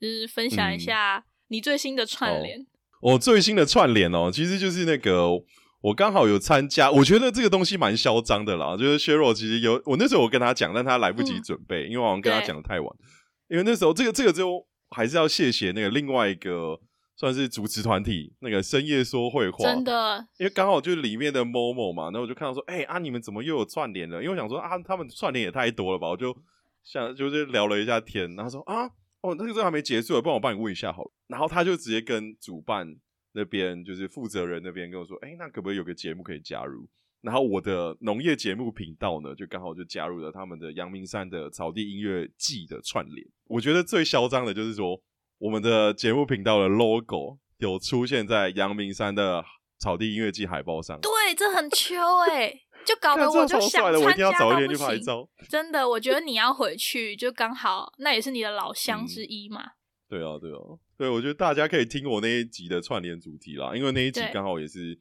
[0.01, 2.67] 就是分享一下你最新的串联？
[3.01, 5.31] 我最新的串联哦，其实就是那个。
[5.81, 8.77] 我刚好有参加，我觉得这个东西蛮嚣张的啦。
[8.77, 12.97] 就是削弱，其实有我那时候我跟他讲，但他来不及准备，因为我好像跟他讲的太晚。
[13.47, 16.77] 因为那时候这个这个就还是要谢谢那个另外一个
[17.17, 20.27] 算是主持团体，那个深夜说会话，真的。
[20.41, 24.17] 因为刚好就是里面的某某嘛，然后我就看到说，哎啊，你们怎么又有串联了？
[24.21, 26.09] 因为我想说啊，他们串联也太多了吧？
[26.09, 26.37] 我就
[26.83, 28.91] 想就是聊了一下天，然后说啊，
[29.23, 31.11] 哦，那个这还没结束，不然我帮你问一下好了。
[31.27, 32.97] 然后他就直接跟主办。
[33.33, 36.89] 那边就是负责人那边跟我说，哎，那可不可以有个节目可以加入？
[37.21, 43.25] 然后我的农业节目频道呢，就刚好就加入了他们的阳明山的草地音乐季的串联。
[43.45, 45.01] 我觉得最嚣张的就是说，
[45.39, 49.45] 我们的节目频道的 logo 有出现在阳明山的
[49.79, 50.99] 草地音乐季海报上。
[51.01, 51.95] 对，这很秋
[52.31, 55.29] 哎，就搞得我就想我一定要早一天去拍照。
[55.47, 59.63] 真的，我觉得你要回去就刚好，那也是你的老乡之一嘛。
[60.09, 60.59] 对啊，对啊，
[60.97, 64.99] 对，我觉得大家可以听我那一集的串联主题啦，因为那一集刚好也是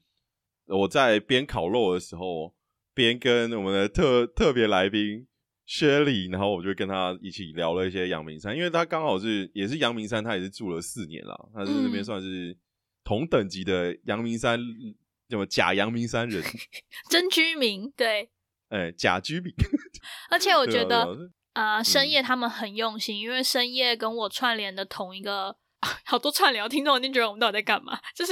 [0.65, 2.54] 我在边烤肉的时候，
[2.93, 5.26] 边跟我们的特特别来宾
[5.65, 12.58] 薛礼，然后我就跟他一起聊了一些阳明山，因为他刚好是也是阳明山，他也是住了四年了，他是那边算是
[13.06, 14.60] 同等级的阳明山，
[15.30, 16.44] 什么假阳明山人，
[17.10, 18.30] 真居民，对，
[18.70, 19.54] 哎，假居民，
[20.30, 21.08] 而且我 觉得。
[21.54, 25.58] 啊，深夜他们很用心，因为深夜跟我串联的同一个，
[26.06, 28.00] 好多串联，听众一定觉得我们到底在干嘛？
[28.16, 28.32] 就是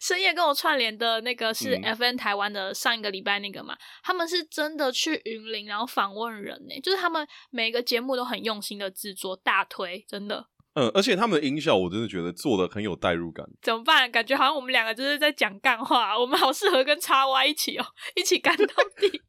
[0.00, 10.46] 深夜跟我串联的那个是 FN 台湾的上一个礼拜那个嘛，他们是真的去云林然后访问人呢，就是他们每个节目都很用心的制作，大推真的。
[10.74, 13.46] 嗯，而且他们的音效我真的觉得做的很有代入感。
[13.60, 14.10] 怎么办？
[14.10, 17.84] 感觉好像我们两个就是在讲干话，我们好适合跟叉 Y 一起哦，
[18.16, 19.20] 一起干到底。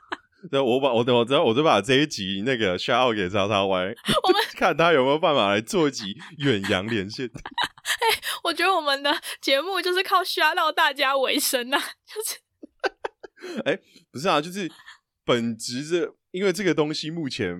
[0.50, 7.26] 对，我把我等我知道，我就把这一集那个 shout 给叉叉 Y， 我们看他有没有办法来做一集远洋连线。
[7.26, 12.38] 哎，我觉得我们的节目就是靠 shout 大家为生啊，就是。
[13.64, 13.78] 哎，
[14.10, 14.70] 不是啊，就是
[15.24, 17.54] 本质这，因为这个东西目前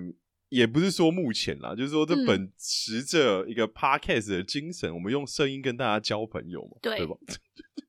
[0.51, 7.15] 也不是说目前啦，就是说这本持着一个 podcast 的精神，我们用声音跟大家交朋友嘛，对吧？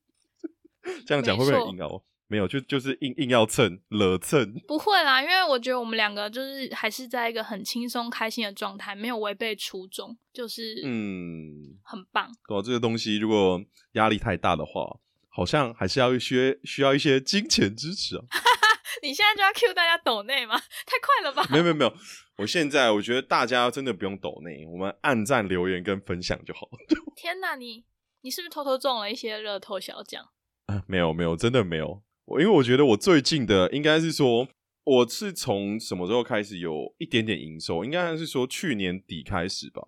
[1.05, 2.01] 这样讲会不会很硬哦？
[2.27, 4.53] 没有，就就是硬硬要蹭，惹蹭。
[4.65, 12.31] 不会啦，因为我觉得我们两个就是还是在一个很轻松开心的状态，没有违背初衷，就是嗯，很棒。
[12.47, 18.23] 对，这个东西如果压力太大的话，好像还是要一些需要一些金钱支持啊。
[19.01, 20.57] 你现在就要 Q 大家抖内吗？
[20.85, 21.45] 太快了吧？
[21.49, 21.93] 没有没有没有，
[22.37, 26.69] 我现在我觉得大家真的不用抖内，我们按赞留言跟分享就好。
[27.15, 27.85] 天哪，你
[28.21, 30.23] 你是不是偷偷中了一些热透小奖？
[30.67, 32.03] 啊， 没有没有，真的没有。
[32.25, 34.47] 我因为我觉得我最近的应该是说，
[34.83, 37.83] 我是从什么时候开始有一点点营收？
[37.83, 39.81] 应该是说去年底开始吧。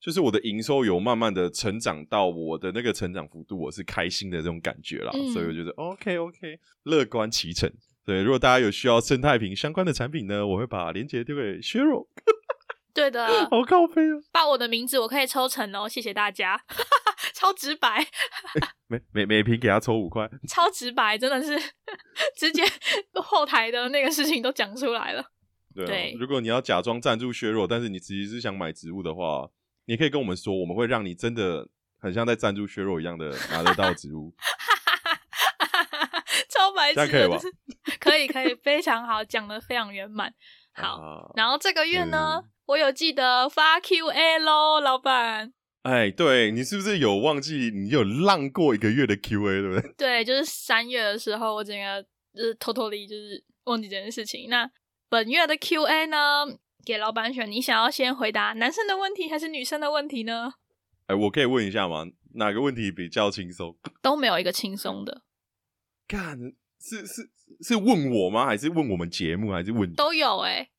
[0.00, 5.10] 就是我的营收有慢慢的成长到我的那个成长幅度，我是开心的这种感觉啦。
[5.32, 7.68] 所以我觉得 OK OK，乐观其成。
[8.08, 12.08] 对，如果大家有需要生态瓶相关的产品呢，我会把链接丢给削弱。
[12.94, 14.16] 对的， 好高飞啊！
[14.32, 16.58] 报我的名字，我可以抽成哦，谢谢大家，
[17.36, 18.06] 超直白，
[18.86, 21.62] 每每每瓶给他抽五块，超直白，真的是
[22.34, 22.64] 直接
[23.12, 25.22] 后台的那个事情都讲出来了。
[25.74, 29.46] 对，如果你要假装赞助削弱，但是你其实是想买植物的话，
[29.84, 31.68] 你可以跟我们说，我们会让你真的
[32.00, 34.34] 很像在赞助削弱一样的拿得到植物。
[36.94, 37.40] 超白痴，可以吧？
[38.00, 40.32] 可以可以，非常好，讲的非常圆满。
[40.74, 42.42] 好，然后这个月呢？
[42.66, 45.52] 我有记得发 Q A 喽，老板。
[45.82, 47.70] 哎，对你是不是有忘记？
[47.74, 49.92] 你有浪过一个月的 Q A，对不对？
[49.96, 52.02] 对，就是三月的时候，我整个
[52.34, 54.50] 就是偷偷的，就是忘记这件事情。
[54.50, 54.70] 那
[55.08, 56.44] 本月的 Q A 呢，
[56.84, 60.52] 给老板选，你想要先回答男生的问题还是女生的问题呢？
[61.06, 62.04] 哎，我可以问一下吗？
[62.34, 63.74] 哪个问题比较轻松？
[64.02, 65.22] 都没有一个轻松的。
[66.06, 66.38] 干，
[66.80, 68.46] 是是是问我吗？
[68.46, 69.52] 还是问我们节目？
[69.52, 70.38] 还是问都有？
[70.40, 70.70] 哎。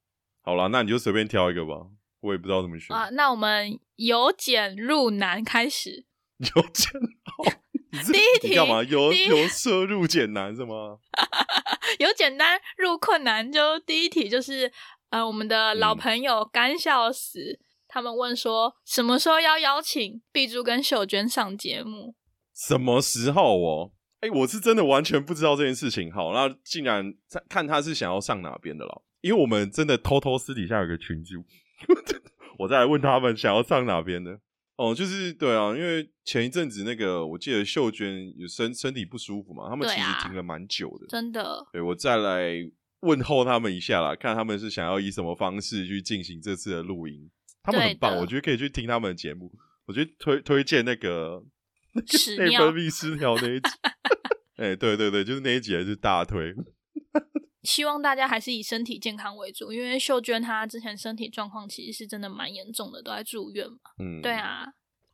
[0.42, 1.88] 好了，那你就随便挑一个吧，
[2.22, 3.10] 我也不知道怎么选啊。
[3.10, 6.06] 那我们由简入难开始。
[6.40, 7.52] 由简哦，
[8.12, 8.82] 第一题干嘛？
[8.84, 10.98] 由由奢入简难是吗？
[12.00, 14.72] 由简单入困难，就第一题就是
[15.10, 22.16] 呃，我们的老朋友干笑死，他们问说什么时候要邀请碧珠跟秀娟上节目？
[22.56, 23.92] 什么时候哦？
[24.22, 26.12] 哎，我是真的完全不知道这件事情。
[26.12, 27.14] 好，那竟然
[27.48, 29.04] 看他是想要上哪边的了。
[29.22, 31.44] 因为我们真的偷偷私底下有个群组，
[32.60, 34.40] 我再来问他们想要上哪边的
[34.78, 41.68] 哦，就是对啊，因为前一阵子那个我记得秀娟有身身体不舒服嘛，他们其实停了蛮久的，真的。
[41.74, 42.54] 对我再来
[43.02, 47.30] 问候他们一下啦，看他们是想要以什么方式去进行这次的录音，
[47.62, 49.52] 他们很棒，我觉得可以去听他们的节目，
[49.86, 51.44] 我觉得推推荐那个
[51.94, 52.02] 内
[52.58, 53.70] 分泌失调那一集，
[54.60, 56.54] 哎，对对对，就是那一集还是大推。
[57.64, 63.78] 希望大家还是以身体健康为主，因为秀娟她之前身体状况其实是真的蛮严重的，都在住院嘛。
[64.00, 64.66] 嗯，对啊。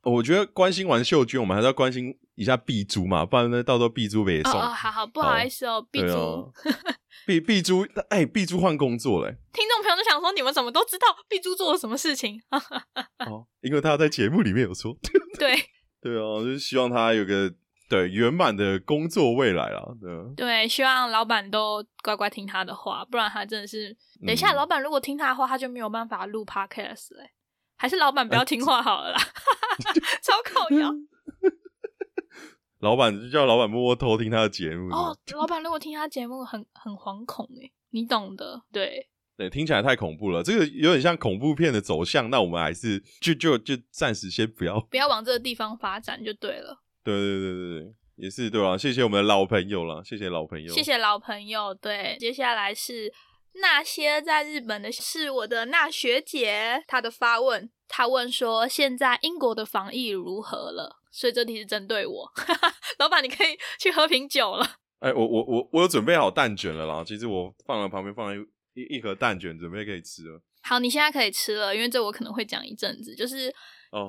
[0.02, 4.54] 我觉得关心完秀娟，我们还是要关心一下碧珠嘛，不然呢，到时候碧珠被送。
[4.54, 6.52] 哦，好好，不好意思哦，碧珠。
[7.26, 9.36] 碧碧珠，哎，碧珠换工作嘞。
[9.52, 12.40] 听众朋友就想说，你们怎么都知道碧珠做了什么事情？
[13.26, 14.96] 哦，因为他在节目里面有说。
[15.40, 15.56] 对。
[16.02, 17.54] 对啊，就是希望他有个。
[17.88, 27.32] 对圆满的工作未来啊，对对，希望老板都乖乖听他的话，不然他真的是等一下，老板如果听他的话，他就没有办法录 podcast 嘞。
[27.78, 29.20] 还是老板不要听话好了啦，
[30.24, 30.90] 超靠腰。
[32.80, 34.90] 老板就叫老板默默偷听他的节目。
[34.94, 39.10] 哦，老板如果听他节目，很很惶恐哎，你懂的，对。
[39.38, 42.30] 对，听起来太恐怖了，这个有点像恐怖片的走向。
[42.30, 46.85] 那我们还是就就就暂时先不要，不要往这个地方发展就对了。
[47.06, 48.76] 对对对对对，也是对吧？
[48.76, 51.74] 谢谢我们的老朋友了，谢谢老朋友，谢谢老朋友。
[51.74, 53.14] 对，接下来是
[53.62, 60.98] 那些在日本的，是我的那学姐，她的发问，她问说现在英国的防疫如何了？
[61.12, 62.30] 所以这题是针对我，
[63.00, 64.66] 老板，你可以去喝瓶酒了。
[65.00, 68.46] 哎，我我我我有准备好蛋卷了啦，其实我放了旁边放了。
[68.78, 70.38] 一一盒蛋卷准备可以吃了。
[70.64, 73.16] 好，你现在可以吃了，因为这我可能会讲一阵子。
[73.16, 73.50] 就是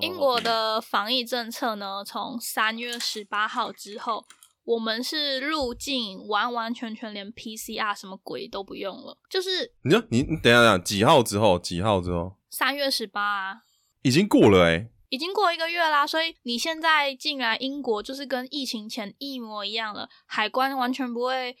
[0.01, 4.25] 英国的防疫政策呢，从三月十八号之后，
[4.63, 9.17] 我们是入境完完全全连 PCR 什么鬼都不用了。
[9.29, 11.57] 就是你说你你等下等下几号之后？
[11.57, 12.33] 几号之后？
[12.49, 13.61] 三月十八啊，
[14.01, 16.05] 已经过了哎，已经过一个月啦。
[16.05, 21.55] 所以你现在进来英国就是跟疫情前一模一样了，海关完全不会。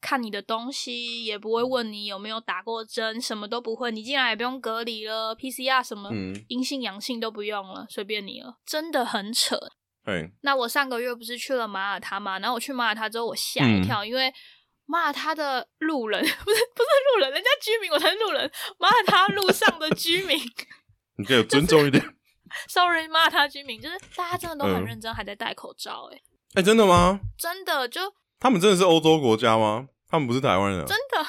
[0.00, 3.90] 看你的东西也不会问你有没有打过针，什么都不会。
[3.90, 6.10] 你进来也不用隔离了，PCR 什么
[6.48, 8.56] 阴性阳性都不用了，随便你了。
[8.64, 9.58] 真的很扯。
[10.04, 10.30] 对。
[10.42, 12.38] 那我上个月不是去了马耳他嘛？
[12.38, 14.32] 然后我去马耳他之后，我吓一跳，因为
[14.86, 16.54] 马耳他的路人 不是不是
[17.14, 18.50] 路人，人家居民我才是路人。
[18.78, 20.38] 马耳他路上的居民，
[21.18, 22.02] 你可以尊重一点。
[22.68, 26.10] Sorry，马耳他居民就是大家真的都很认真，还在戴口罩。
[26.12, 26.18] 哎
[26.54, 27.20] 哎，真的吗？
[27.38, 28.00] 真的就。
[28.40, 29.88] 他们真的是欧洲国家吗？
[30.08, 30.84] 他们不是台湾人？
[30.86, 31.24] 真的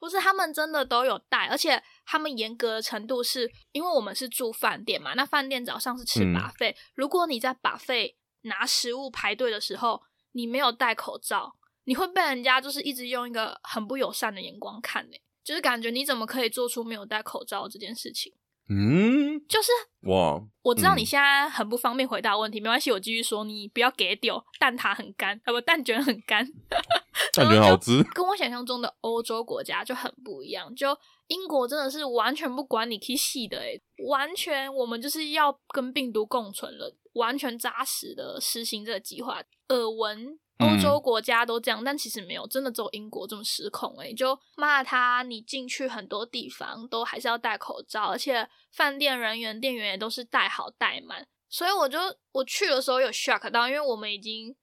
[0.00, 10.02] 不是，他们真的都有带，而且他们严格的程度是，因为我们是住饭店嘛，那饭店早上是吃把费，如果你在把费拿食物排队的时候，
[10.32, 11.54] 你没有戴口罩，
[11.84, 18.32] 你会被人家就是一直用一个很不友善的眼光看呢，就是感觉你怎么可以做出没有戴口罩这件事情？
[18.70, 19.70] 嗯，就是
[20.08, 24.42] 哇，我知道你现在很不方便回答问题，没关系，我继续说，你不要给丢。
[24.60, 26.46] 蛋挞很干，啊不，蛋卷很干，
[27.32, 28.02] 蛋卷好吃。
[28.14, 30.88] 跟我想象中的欧洲国家就很不一样，就
[31.28, 39.42] 英国真的是完全不管你可以细的，诶完全我们就是要跟病毒共存了，完全扎实的实行这个计划。
[39.68, 40.38] 耳闻。
[40.58, 44.12] 欧洲国家都这样，但其实没有，真的只有英国这么失控哎！
[44.12, 51.26] 就骂他，你进去很多地方都还是要戴口罩，而且饭店人员、店员也都是戴好戴满。
[51.48, 51.98] 所以我就
[52.32, 54.54] 我去的时候有 shock 到，因为我们已经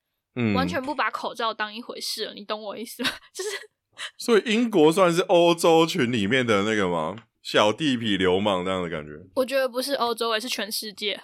[0.54, 3.10] 完全不把口罩当一回事了，你懂我意思吗？
[3.34, 3.50] 就是，
[4.18, 7.16] 所以英国算是欧洲群里面的那个吗？
[7.42, 9.12] 小地痞流氓那样的感觉？
[9.36, 11.18] 我觉得不是欧洲，也是全世界，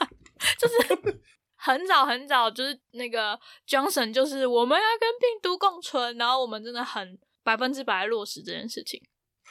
[0.58, 1.20] 就是。
[1.66, 3.36] 很早很早，就是那个
[3.66, 9.02] Johnson，就是我们要跟病毒共存，然后我们真的很百分之百落实这件事情。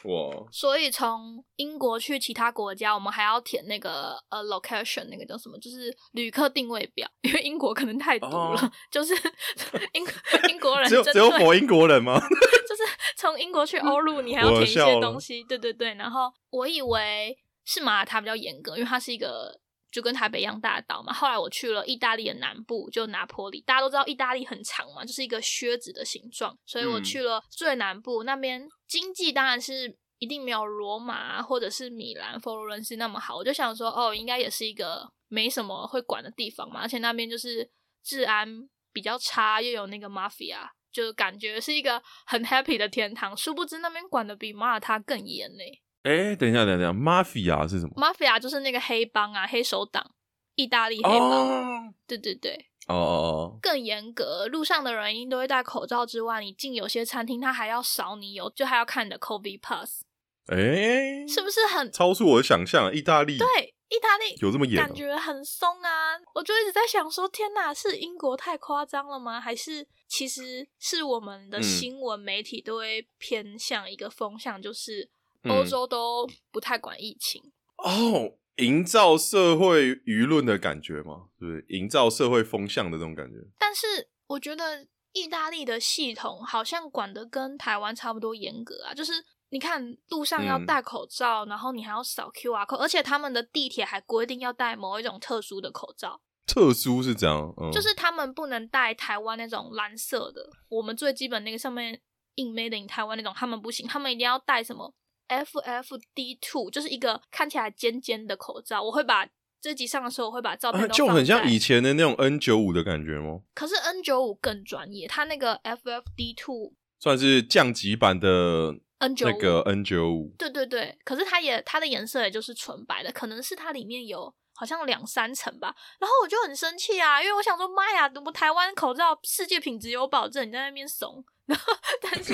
[0.06, 0.48] 哇！
[0.50, 5.60] 所以从英国去其他国家，我们还要填那个呃 location，那个叫什么？
[5.60, 9.14] 就是旅客定位表，因为英国可能太毒了，就是
[9.92, 10.06] 英
[10.50, 12.18] 英国人 只有只有我英国人吗？
[12.68, 12.84] 就是
[13.18, 15.44] 从英国去欧陆，你还要填一些东西。
[15.44, 19.60] 对对对，然后我以为是马耳他比较严格，因为它是一个。
[19.96, 21.14] 就跟台北一样大的岛嘛。
[21.14, 23.62] 后来我去了意大利的南部，就拿坡里。
[23.62, 26.54] 大家都知道意大利很长嘛，就是一个靴子的形状。
[26.66, 33.38] 所以我去了最南部那边，经济当然是一定没有罗马或者是米兰、佛罗伦斯那么好。
[33.38, 36.82] 我就想说，哦，应该也是一个没什么会管的地方嘛。
[36.82, 37.72] 而且那边就是
[38.04, 38.46] 治安
[38.92, 43.36] 比较差，又有那个 mafia，就感觉是一个很 happy 的天堂。
[43.38, 45.82] 殊不知那边管的比马耳他更严嘞。
[46.06, 50.12] 哎，等一下，等一下，mafia 是什么？mafia 就是那个黑帮啊，黑手党，
[50.54, 51.92] 意大利黑帮。
[52.06, 52.54] 对对对，
[52.88, 60.04] 哦哦哦，更严格，路上的人应都会戴口罩之外，你进有些餐厅，他还要扫你有，就还要看你的 COVID pass。
[60.46, 62.94] 哎，是不是很超出我的想象？
[62.94, 64.76] 意大利对，意大利有这么严？
[64.76, 66.14] 感觉很松啊！
[66.36, 69.42] 我就一直在想说，天哪，是英国太夸张了吗？
[69.42, 75.10] 还是其实是我们的新闻媒体都会偏向一个风向，就是。
[75.50, 77.42] 欧洲都不太管疫情
[77.78, 81.26] 哦，营造社会舆论的感觉吗？
[81.40, 83.38] 对，营造社会风向的这种感觉。
[83.60, 83.86] 但是
[84.28, 89.14] 我觉得意大利的系统好像管的跟台湾差不多严格啊，就是
[89.50, 96.22] 你看路上要戴口罩，然后你还要扫 QR code，而且他们的地铁还规定要戴某一种特殊的口罩。
[96.48, 102.00] 特殊是这样，就是他们不能戴台湾那种蓝色的，我们最基本那个上面
[102.36, 104.94] 印 Made in 台湾那种，他们不行，他们一定要戴什么
[105.28, 109.28] ？F F D two 就是一个看起来尖尖的口罩，我会把
[109.62, 113.42] 这集上的时候我会把照片就很像以前的那种 N 九五的感觉吗？
[113.56, 120.36] 可是 N 九五更专业，它那个 F F D two 算是降级版的 N 九那个 N 九五。
[120.38, 125.76] 对对对，可是它也它的颜色也就是纯白的，可能是它里面有好像两三层吧。
[126.00, 131.26] 然后我就很生气啊，因为我想说，妈呀，我们台湾口罩世界品质有保证，你在那边怂。
[131.48, 132.34] 然后，但是。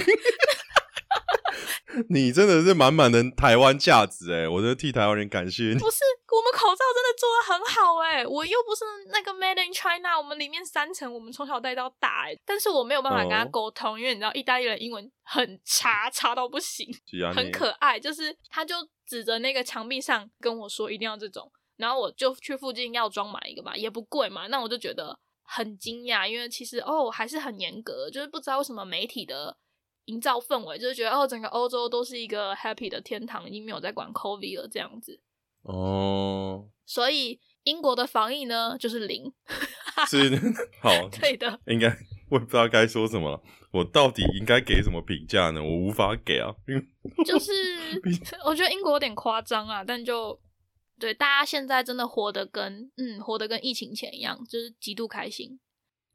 [2.10, 4.48] 你真的是满满的台湾价值哎！
[4.48, 5.74] 我真的替台湾人感谢你。
[5.76, 5.98] 不是，
[6.32, 8.26] 我们口罩真的做的很好哎！
[8.26, 12.36] 我又不是那个 Made in China，我们里面三层，我们从小戴到大哎。
[12.46, 16.88] 但是我没有办法跟他沟通，因为你知道意大利人英文很差，差到不行。
[17.34, 18.76] 很可爱，就是他就
[19.06, 24.48] 指着那个墙壁上跟我说一定要这种，然后我就去附近药妆买一个嘛，也不贵嘛。
[24.48, 29.58] 那我就觉得很惊讶，因为其实哦还是很严格，就是不知道为什么媒体的。
[30.12, 35.20] 营造氛围，就是觉得哦，整个欧洲都是一个 happy 的天堂，已经没有在管 COVID 了这样子。
[35.64, 39.32] 哦，所以英国的防疫呢，就是零。
[40.10, 40.38] 是
[40.82, 40.90] 好，
[41.20, 41.60] 对的。
[41.68, 41.88] 应该
[42.30, 43.42] 我也不知道该说什么了。
[43.72, 45.64] 我到底应该给什么评价呢？
[45.64, 46.84] 我无法给啊，因为
[47.24, 47.52] 就是
[48.46, 50.38] 我觉得英国有点夸张啊，但就
[51.00, 55.60] 对大家现在真的活得跟嗯活得跟疫情前一样，就是极度开心。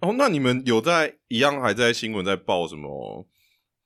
[0.00, 3.26] 哦，那你们有在一样还在新闻在报什么？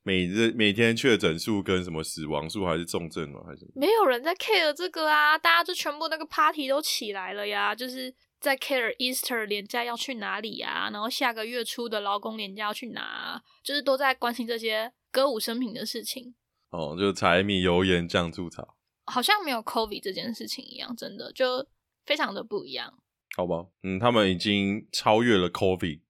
[0.03, 3.41] 每日每天确诊数跟什么死亡数还是重症吗？
[3.47, 5.37] 还是没有人在 care 这个啊？
[5.37, 10.89] 大家就全部那个 party 都起来了呀，就是在 care Easter 年假要去哪里啊？
[10.91, 13.01] 然后下个月初的劳工年假要去哪？
[13.03, 16.35] 啊就是都在关心这些歌舞升平的事情。
[16.71, 18.67] 哦，就柴米油盐酱醋茶，
[19.05, 21.67] 好像没有 COVID 这件事情一样，真的就
[22.07, 22.95] 非常的不一样。
[23.37, 26.01] 好吧，嗯，他们已经超越了 COVID。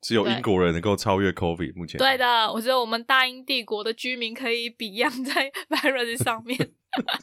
[0.00, 1.98] 只有英国人能够超越 COVID，目前。
[1.98, 6.58] 对的，我觉得我们大英帝国的居民可以比样在 virus 上面，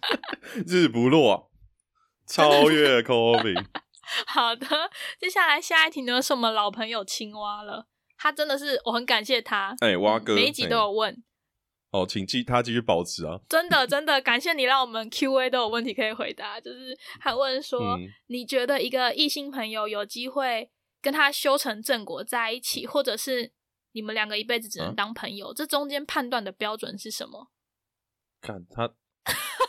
[0.67, 1.49] 日不落，
[2.27, 3.65] 超越 COVID。
[4.27, 4.67] 好的，
[5.19, 11.21] 接下来下一题呢是我们老朋友青蛙了，他真的是我很感谢他，哎，蛙哥每一集都有问，
[11.91, 17.97] 哦，请继他继续保持啊，真的真的感谢你让我们 Q&A 都有问题可以回答，就是他问说，
[18.27, 20.69] 你觉得一个异性朋友有机会？
[21.07, 23.53] 跟他修成正果在一起，或者是
[23.93, 27.49] 你们两个一辈子只能当朋友，这中间判断的标准是什么？
[28.43, 28.93] 看他，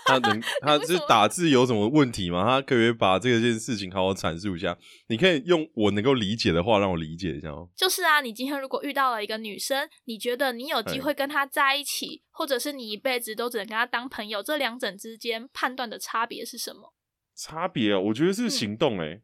[0.05, 2.45] 他能， 他是打字有什么问题吗？
[2.45, 4.77] 他可以把这件事情好好阐述一下。
[5.07, 7.71] 你可以用我能够理解的话让我理解一下哦。
[7.77, 16.93] 就是啊，你今天如果遇到了一个女生，你觉得你有机会跟她在一起，或者是你一辈子都只能跟她当朋友，这两者之间判断的差别是什么？
[17.37, 19.23] 差别啊，我觉得是行动哎。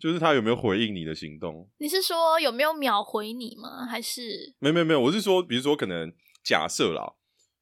[0.00, 1.68] 就是他有没有回应你的行动？
[1.78, 3.86] 你是说有没有秒回你吗？
[3.86, 5.00] 还是没没没有？
[5.00, 6.10] 我是说，比如说可能
[6.42, 7.12] 假设啦，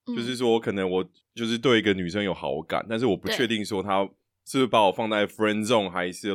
[0.06, 4.08] 就是说可能我就是对一个女生有好感，但是我不确定说她
[4.46, 6.28] 是不是把我放在 friend zone 还是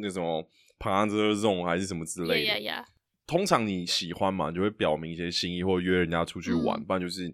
[0.00, 0.48] 那什么
[0.78, 2.84] partner zone 还是什么之类的。
[3.26, 7.32] 通常你喜欢嘛，就会表明一些心意，或约人家出去玩，不然就是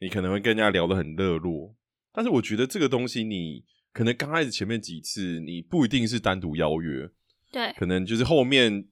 [0.00, 1.74] 你可能会跟人家聊得很热络。
[2.12, 7.08] 但是我觉得这个东西，你可能刚开始前面几次，你不一定是单独邀约。
[7.50, 8.86] 对，可能就是后面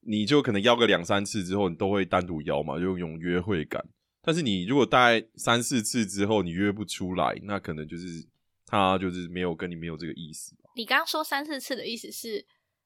[0.00, 3.84] 你就可能邀个两三次之后，你都会单独邀嘛，就有约会感。
[4.22, 8.26] 但是你如果大概三四次之后你约不出来，那可能就是
[8.66, 10.54] 他就是没有跟你没有这个意思。
[10.76, 12.44] 你刚刚说三四次的意思是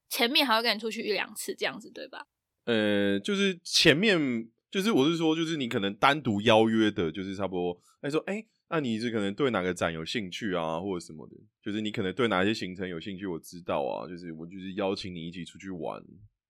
[0.09, 2.27] 前面还会跟你出去一两次这样子对吧？
[2.65, 7.81] 呃，就是前面就是我是说，就是你可能单独邀约的，就是差不多。
[8.01, 8.45] 他说，哎。
[8.67, 11.35] 那你是可能对哪个展有兴趣啊，或者什么的？
[11.61, 14.07] 就是你可能对哪些行程有兴趣，我知道啊。
[14.07, 16.03] 就是我就是邀请你一起出去玩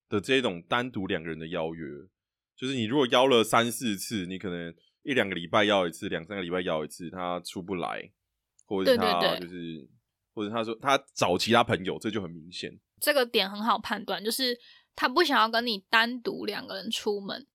[0.07, 1.85] 的这种单独两个人的邀约。
[2.55, 8.09] 就是你如果邀了三四次，你可能一两个礼拜邀一次，两三个礼拜邀一次，他出不来，
[8.65, 9.85] 或者他就是，
[10.33, 12.71] 或者他说他找其他朋友，这就很明显。
[13.01, 14.57] 这个点很好判断，就是
[14.95, 17.45] 他不想要跟你单独两个人出门。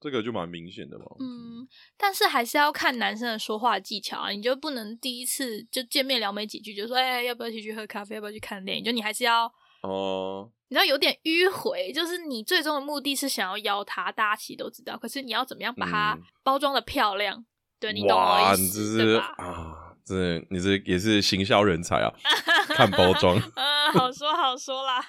[0.00, 1.04] 这个就蛮明显的嘛。
[1.20, 4.30] 嗯，但是还是要看男生的说话技巧啊。
[4.30, 8.14] 你就不能第一次就见面聊没几句就说，哎，要不要一起去喝咖啡？
[8.14, 8.84] 要不要去看电影？
[8.84, 9.44] 就你还是要
[9.82, 14.96] 哦，你知道有点迂回，就是你最终的目的是想要邀他，大家其实都知道。
[14.96, 17.44] 可是你要怎么样把它包装的漂亮？
[17.78, 19.34] 对你懂我意思对吧？
[19.38, 22.12] 啊，这你这也是行销人才啊，
[22.68, 23.36] 看包装。
[23.56, 25.02] 嗯，好说好说啦。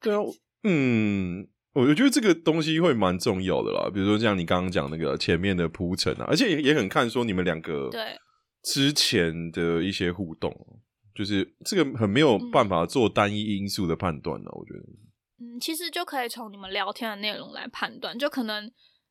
[0.00, 0.20] 对啊，
[0.64, 1.48] 嗯。
[1.74, 8.18] 我觉得这个东西会蛮重要的啦，比如说像你刚刚讲那个前面的铺陈啊，而且也也很看说你们两个对
[8.62, 10.52] 之前的一些互动，
[11.14, 14.50] 就是这个很没有办法做单一因素的判断呢。
[14.52, 14.80] 我觉得，
[15.44, 18.68] 嗯，其实就可以从你们聊天的内容来判断，就可能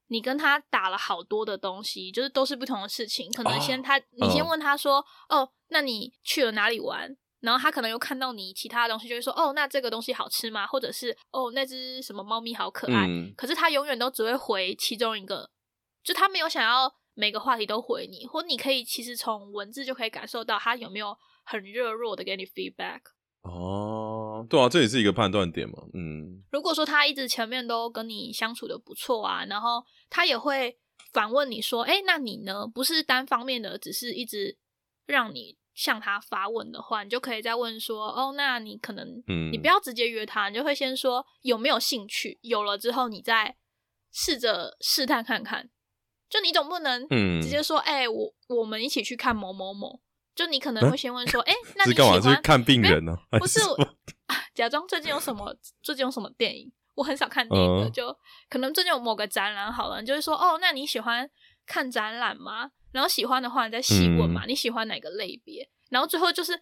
[0.08, 4.98] 你跟他打了好多的东西，就是都是不同的事情，可能先他你先问他说，
[5.30, 7.16] 哦，那你去了哪里玩？
[7.40, 13.08] 然后他可能又看到你其他的东西，就会说：“哦，那这个东西好吃吗？”或者是“哦，那只什么猫咪好可爱。”
[13.38, 15.50] 可是他永远都只会回其中一个，
[16.04, 23.02] 就他没有想要每个话题都回你，或你可以其实从文字就可以感受到他有没有很热络的给你 feedback。
[23.44, 25.76] 哦，对啊，这也是一个判断点嘛。
[25.94, 30.78] 嗯，如果说他一直前面都跟你相处的不错啊，然后他也会
[31.14, 32.68] 反问你说：“哎，那你呢？
[32.68, 34.58] 不是单方面的，只是一直
[35.06, 43.56] 让你向他发问的话，你就可以再问说：哦，那你可能，嗯，你不要直接约他，你就会先说有没有兴趣，有了之后你再
[44.12, 45.70] 试着试探看看。
[46.28, 47.08] 就你总不能
[47.42, 50.02] 直接说：哎，我我们一起去看某某某。”
[50.36, 53.16] 就你可能会先问说， 哎，那你喜欢看病人呢？
[53.40, 53.60] 不是，
[54.54, 56.72] 假装最近有什么最近有什么电影？
[56.94, 58.16] 我很少看电影的，就
[58.50, 61.28] 可能最近有某个展览好了，你就会说，哦，那你喜欢
[61.68, 62.72] 看展览吗？
[62.92, 65.70] 然后喜欢的话，你再细问嘛，你喜欢哪个类别？
[65.92, 66.60] 然后最后就是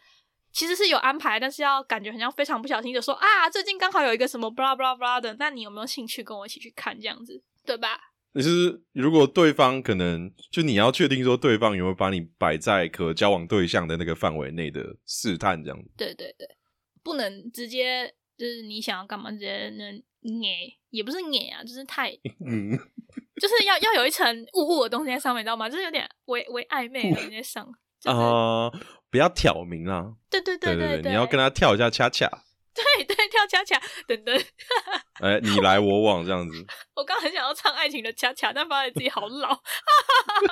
[0.52, 7.98] 其实是有安排，但是要感觉好像非常不小心就说啊，最近刚好有一个什么 blah blah blah 的，那你有没有兴趣跟我一起去看这样子，对吧？
[8.34, 16.46] 就是如果对方可能就你要确定说对方有没有把你摆在可交往对象的那个范围内的试探这样子，对对对，
[17.02, 19.92] 不能直接就是你想要干嘛直接那
[20.30, 20.52] 捏
[20.90, 22.12] 也不是捏啊，就是太
[22.46, 22.78] 嗯，
[23.42, 25.70] 就是要要有一层雾雾的东西在上面，你知道吗？
[25.70, 27.66] 就是有点微微暧昧的在上
[28.06, 28.72] 啊，
[29.10, 32.30] 不要挑明啊，对对对对对，你要跟他跳一下恰恰。
[32.74, 34.36] 对对，跳恰恰等等。
[35.22, 36.66] 哎，你来我往这样子。
[36.96, 39.62] 我刚很想要唱爱情的恰恰，但发现自己好老。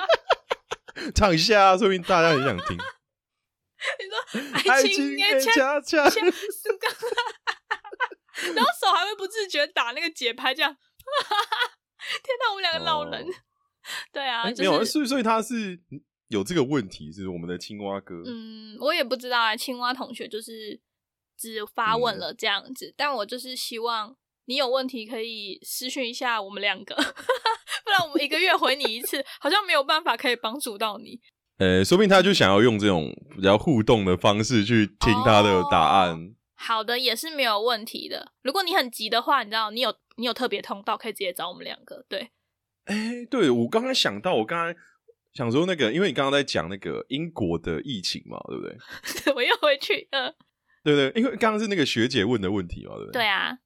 [1.14, 2.76] 唱一下，说明大家很想听。
[4.00, 6.02] 你说爱情的恰恰
[8.54, 10.74] 然后手还会不自觉打那个节拍，这样。
[12.22, 13.26] 天哪，我们两个老人。
[14.12, 15.80] 对啊，没有，所以所以他是
[16.28, 18.22] 有这个问题，是我们的青蛙哥。
[18.26, 20.80] 嗯，我也不知道啊，青蛙同学就是。
[21.36, 26.94] 只发问了这样子，但我就是希望你有问题可以私讯一下我们两个，
[27.84, 31.20] 不然我们一个月回你一次，好像没有办法可以帮助到你。
[31.58, 36.36] 呃，说不定他就想要用这种比较互动的方式去听他的答案。
[36.54, 38.32] 好的，也是没有问题的。
[38.42, 42.04] 如果你很急的话，你知道你有你有特别通道，可以直接找我们两个。
[42.08, 42.30] 对，
[42.84, 44.78] 哎，对我刚刚想到，我刚才
[45.32, 48.76] 想说那个，因为你刚刚在讲那个英国的疫情嘛，对不对？
[49.34, 50.34] 我又回去，嗯。
[50.82, 53.22] 对对，因为刚刚是那个学姐问的问题嘛，对不对？
[53.22, 53.58] 对啊，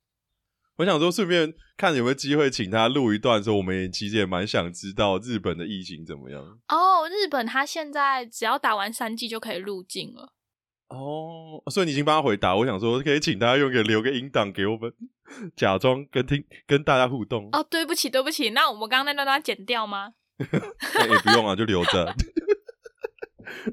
[0.76, 6.40] 我想说顺便看有没有机会请他录一段，说我们也其实也蛮想知道日本的疫情怎么样。
[6.68, 10.32] 哦，日本他现在只要打完三剂就可以入境了。
[10.88, 14.92] 哦，所以你已经帮他回答，我想说可以请他用个留个音档给我们，
[15.56, 17.48] 假装跟听跟大家互动。
[17.52, 20.14] 哦，对不起对不起，那我们刚刚那段要剪掉吗？
[20.38, 22.14] 也不用啊，就留着。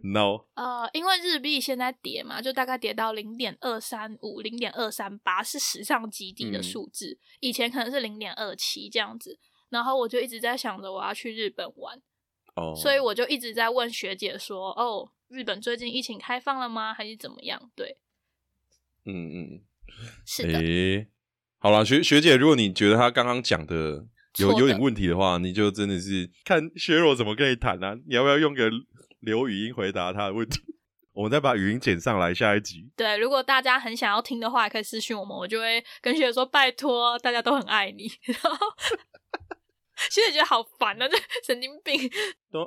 [0.03, 7.17] No，呃，因为日币现在跌嘛，就大概跌到零点二三五、零点二三八，是史上极低的数字。
[7.41, 9.37] 以前可能是零点二七这样子，
[9.69, 12.01] 然后我就一直在想着我要去日本玩，
[12.55, 16.93] 哦，所以我就一直在问学姐说：“哦，日本最近疫情开放了吗？
[16.93, 17.97] 还是怎么样？”对，
[19.05, 19.61] 嗯嗯，
[20.25, 21.07] 是的。
[21.57, 24.05] 好了，学学姐，如果你觉得他刚刚讲的
[24.37, 27.97] 有有点问题的话，你就真的是看削弱怎么跟你谈啊？
[28.07, 28.69] 你要不要用个？
[29.21, 30.59] 留语音回答他的问题，
[31.11, 32.31] 我们再把语音剪上来。
[32.31, 38.67] 下一集，对，如果大家很想要听的话，可以私信我们，我就会跟学姐说：“拜托，大家都很爱你。”然后
[40.09, 41.99] 学姐觉得好烦啊，这神经病。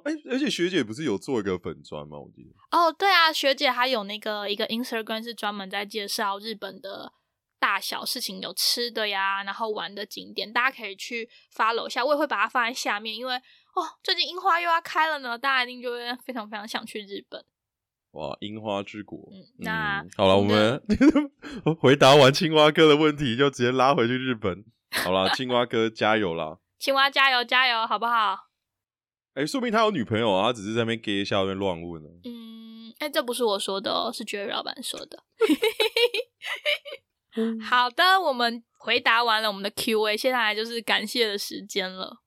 [0.05, 2.19] 哎，而且学姐不是有做一个粉砖吗？
[2.19, 2.51] 我记得。
[2.79, 7.13] 哦，对啊，学姐她有那个一个 Instagram 是专门在介绍日本的
[7.59, 12.05] 大小事情，有吃的呀，然后玩的景点，大家可以去 follow 一下。
[12.05, 13.41] 我也会把它放在下面，因为。
[13.75, 17.45] 哦，最近樱花又要开了呢，大家一定就会非常非常想去日本。
[18.11, 19.29] 哇，樱花之国。
[19.31, 20.83] 嗯，那好了，我们
[21.79, 24.65] 回答完青蛙哥的问题，就直接拉回去日本。
[24.91, 26.59] 好了，青蛙哥加油啦！
[26.79, 28.49] 青蛙加油加油，好不好？
[29.35, 32.09] 哎，说明他有女朋友啊，他只是在那边 gay 笑，那边乱问呢。
[32.25, 35.23] 嗯，哎，这不是我说的哦，是 Jerry 老板说的。
[37.63, 42.19] 好的，我们回答完了我们的 Q&A，接下来就是感谢的时间了。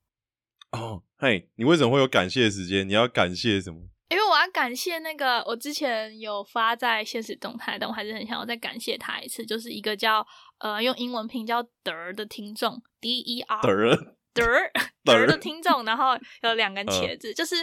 [0.71, 2.87] 哦，嘿，你为什么会有感谢的时间？
[2.87, 3.89] 你要感谢什么？
[4.07, 10.25] 因为我要感谢那个我之前有发在现实动态，但我还是很想要再感谢他一次，就是一个叫
[10.59, 14.71] 呃用英文拼叫德儿的听众，D E R 德儿
[15.03, 17.55] 德儿的听众，然后有两根茄子，就是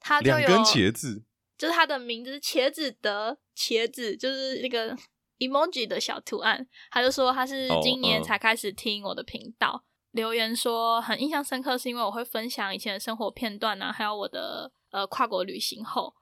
[0.00, 1.24] 他就有两根茄子，
[1.58, 4.96] 就是他的名字是茄子的茄子，就是那个
[5.38, 9.84] emoji 的小图案，他就说他是今年才开始听我的频道。
[10.12, 16.14] 留言说很印象深刻，是因为我会分享以前的生活片段呢，还有我的呃跨国旅行后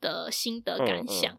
[0.00, 1.38] 的心得感想。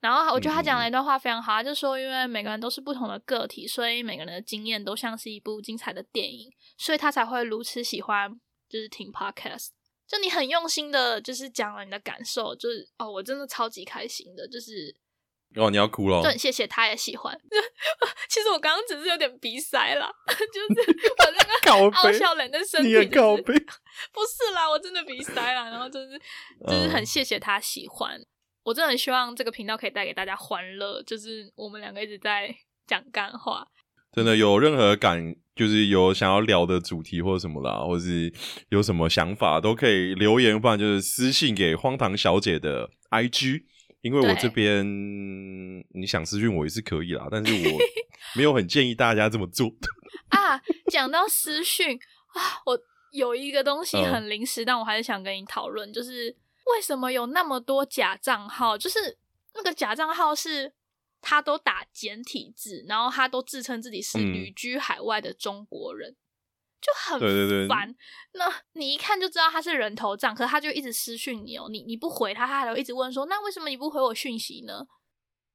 [0.00, 8.30] 然后我觉得他讲了一段话非常好，他就说因为每个人都是不同的个体，所以每个人的经验都像是一部精彩的电影，所以他才会如此喜欢
[8.68, 9.68] 就是听 podcast。
[10.06, 14.96] 就你很用心的，就是讲了你的感受，就是哦，我真的超级开心的，就是
[15.54, 17.38] 哦，你要哭了，就很谢谢他也喜欢。
[18.30, 21.44] 其实我刚刚只是有点鼻塞啦， 就是我那
[21.80, 22.88] 个傲笑人的身体，
[24.12, 25.70] 不是啦，我真的鼻塞了。
[25.70, 26.18] 然后就是
[26.66, 28.18] 就是很谢谢他喜欢，
[28.62, 31.02] 我真的很希望这个频道可以带给大家欢乐。
[31.02, 32.54] 就是我们两个一直在
[32.86, 33.66] 讲干话，
[34.12, 38.32] 真的有任何感，就是有想要聊的主题或者什么啦，或者是
[38.70, 43.64] 有什么想法都可以留言，不然就是私信给荒唐小姐的 IG。
[44.00, 44.86] 因为我这边
[45.92, 47.78] 你想私讯我也是可以啦，但是我
[48.36, 49.68] 没有很建议大家这么做。
[50.28, 51.98] 啊，讲到私讯
[52.28, 52.78] 啊，我
[53.10, 56.28] 有一个东西很临时，但我还是想跟你讨论，就是
[56.66, 58.78] 为什么有那么多假账号？
[58.78, 59.18] 就是
[59.56, 60.72] 那个假账号是
[61.20, 66.16] 他都打简体字，然后他都自称自己是旅居海外的中国人。
[66.80, 67.92] 就很烦，
[68.34, 68.44] 那
[68.74, 74.86] 你一看就知道他是人头账，可是他就一直私讯你哦，你你不回他，他还会一直问说，那为什么你不回我讯息呢？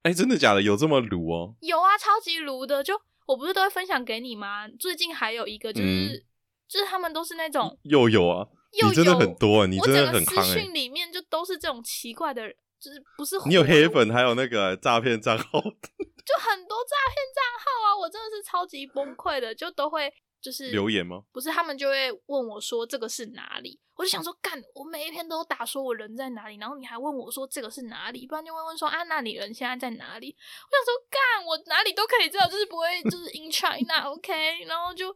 [0.01, 0.61] 哎，真的假的？
[0.61, 1.55] 有这么卢哦？
[1.61, 2.83] 有啊，超级卢的。
[2.83, 2.93] 就
[3.25, 4.67] 我不是都会分享给你吗？
[4.77, 6.25] 最近还有一个，就是
[6.67, 12.53] 就是他们都是那种又有啊，你真的很多，你真的很私讯里面就都是这种奇怪的，
[12.83, 17.97] 就是不是你有黑粉，还有那个诈骗账号， 就很多诈骗账号啊！
[17.97, 20.13] 我真的是超级崩溃的，就都会。
[20.43, 21.23] 就是留言吗？
[21.31, 23.79] 不是，他们就会问我说这个是哪里？
[23.95, 28.27] 我就想说，干，我每一篇都打说我人在哪里，然后你还问我说这个是哪里？
[28.27, 30.35] 不然就会问说啊，那你人现在在哪里？
[30.35, 34.65] 我想说，干，我哪里都可以知道，就是不会就是 in China，OK？
[34.67, 35.15] 然后就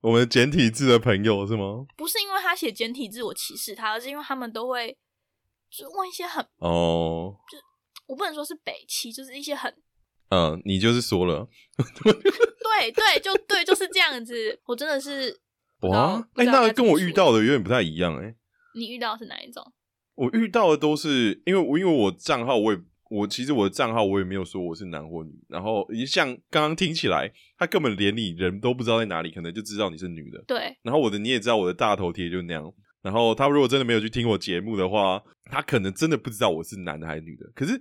[0.00, 1.84] 我们简体字的朋友是吗？
[1.94, 4.96] 不是因为他写简体字我歧视他，而是因为他们都会
[5.70, 7.58] 就问一些很哦，就
[8.06, 9.72] 我不能说是北齐，就是一些很。
[10.28, 11.48] 嗯，你就是说了，
[11.78, 14.60] 对对，就对，就是这样子。
[14.66, 15.40] 我真的是
[15.82, 18.34] 哇，哎，那跟我遇到的有点不太一样哎。
[18.74, 19.62] 你遇到是哪一种？
[20.16, 30.42] 我遇到的都是因为我因为我账号我也我其实我的账号我也没有说我是男或女，然后像刚刚听起来，他根本连你人都不知道在哪里，可能就知道你是女的。
[30.46, 30.76] 对。
[30.82, 32.64] 然后我的你也知道我的大头贴就那样，
[33.06, 37.46] 然后他如果真的没有去听我节目的话，他可能真的不知道我是男的还是女的。
[37.54, 37.80] 可是。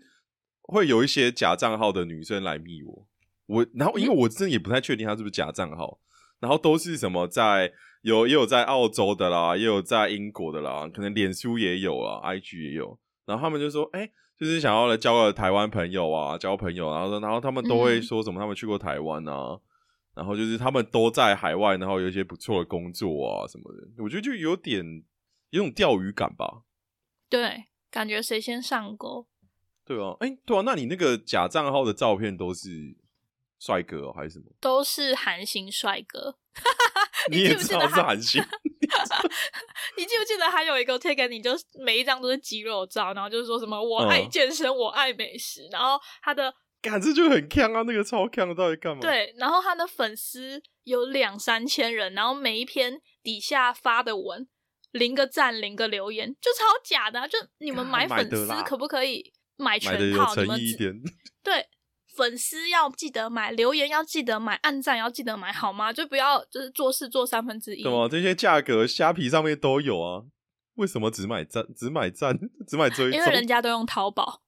[0.68, 3.08] 会有一些假账号的女生来密我，
[3.46, 6.00] 我然后因为我真的也不太确定他是不是假账号，
[6.40, 7.72] 然后都是什么在
[8.02, 12.98] 有也有在澳洲的啦，也有在英国的啦，可能脸书也有啊，IG 也有，
[13.28, 14.10] 然后他们就说，哎，
[14.40, 19.56] 就是想要来交个台湾朋友啊，交朋友，然后然后他们都会说什么他们去过台湾啊，
[20.16, 24.84] 然后就是他们都在海外，然后有一些不错的工作啊什么的，我觉得就有点
[25.56, 26.64] 有种钓鱼感吧，
[27.30, 29.26] 对，感觉谁先上钩。
[29.86, 32.70] 对啊，哎，对啊，那你那个假账号的照片都是
[33.60, 34.46] 帅哥还是什么？
[34.60, 36.38] 都是韩星帅哥。
[37.32, 38.44] 你也知道是韩星？
[39.98, 41.52] 你记不记得还有一个贴给你，就
[41.84, 49.00] 每一张都是肌肉照，然后就是说什么我爱健身，我爱美食，然后他的， 感觉就很强啊，那个超强的到底干嘛？
[49.02, 54.48] 对，然后他的粉丝有两三千人，然后每一篇底下发的文
[54.98, 59.34] 零个赞，零个留言，就超假的，就你们买粉丝可不可以？
[59.58, 60.60] 买全套，你们
[61.42, 61.66] 对
[62.14, 65.94] 粉丝要记得买，留言要记得买，按赞要记得买，好吗？
[65.94, 67.82] 就不要就是做事做三分之一。
[67.82, 68.10] 对吗？
[68.12, 70.24] 这些价格虾皮上面都有啊，
[70.76, 71.66] 为什么只买赞？
[71.74, 72.38] 只买赞？
[72.68, 73.12] 只买追？
[73.12, 74.42] 因为人家都用淘宝。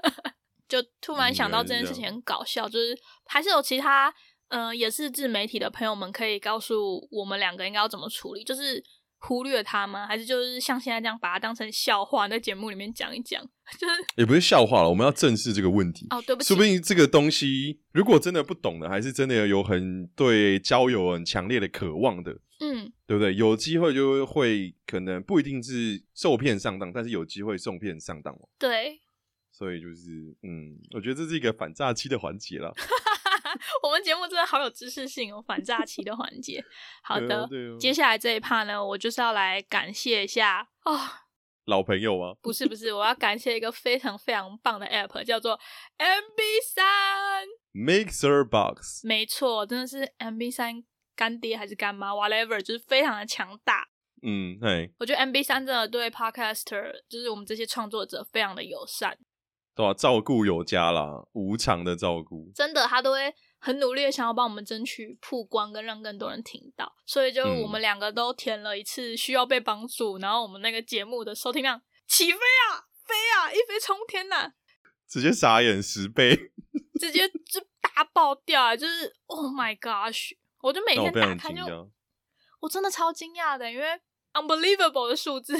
[0.66, 4.10] 就突然想到这件事情很搞笑，就是还是有其他
[4.48, 8.82] 嗯，也是自媒体的朋友们可以告诉我们两个应该要怎么处理，就是。
[9.26, 10.06] 忽略它吗？
[10.06, 13.42] 还是就是像现在这样把它当成笑话，在节目里面讲一讲？
[13.78, 16.06] 就是也不是笑话了，我们要正视这个问题。
[16.10, 16.48] 哦，对不起。
[16.48, 23.34] 说不定这个东西，如果真的不懂的，还是真的有很对交友很强烈的渴望的，嗯，对不对？
[23.34, 29.00] 有机会就会可能不一定是受骗上当，但是有机会受骗上当对。
[29.50, 32.72] 所以就是，嗯，我觉得这是一个反诈欺的环节了。
[33.86, 36.64] 我们节目真的好有知识性哦，反诈期的环节。
[37.02, 40.98] 好的，接下来这一趴呢，我就是要来感谢一下哦，
[41.66, 42.34] 老朋友吗？
[42.42, 45.58] 不是不是，我要感谢一个非常非常棒的 App，叫做
[45.98, 46.40] MB
[46.74, 49.06] 三 Mixer Box。
[49.06, 50.82] 没错，真的是 MB 三
[51.14, 53.86] 干爹还是干妈，whatever，就是非常的强大。
[54.22, 59.16] 嗯，对，我觉得 MB 三真的对 Podcaster，就是我们这些创作者非常的友善。
[59.76, 59.92] 对吧？
[59.92, 63.34] 照顾有加啦，无偿的照顾，真的，他都会
[63.66, 66.94] 很努力的想要帮我们争取曝光，跟让更多人听到。
[67.04, 74.52] 所以就我们两个都填了一次需要被帮助，然后我们那个节目的收听量起飞啊，飞啊，一飞冲天呐，
[75.08, 76.36] 直接傻眼十倍，
[77.00, 78.76] 直接就大爆掉啊！
[78.76, 81.90] 就是 Oh my gosh，我就每天打开就，
[82.60, 83.86] 我真的超惊讶的，因为
[84.34, 85.54] unbelievable 的数字，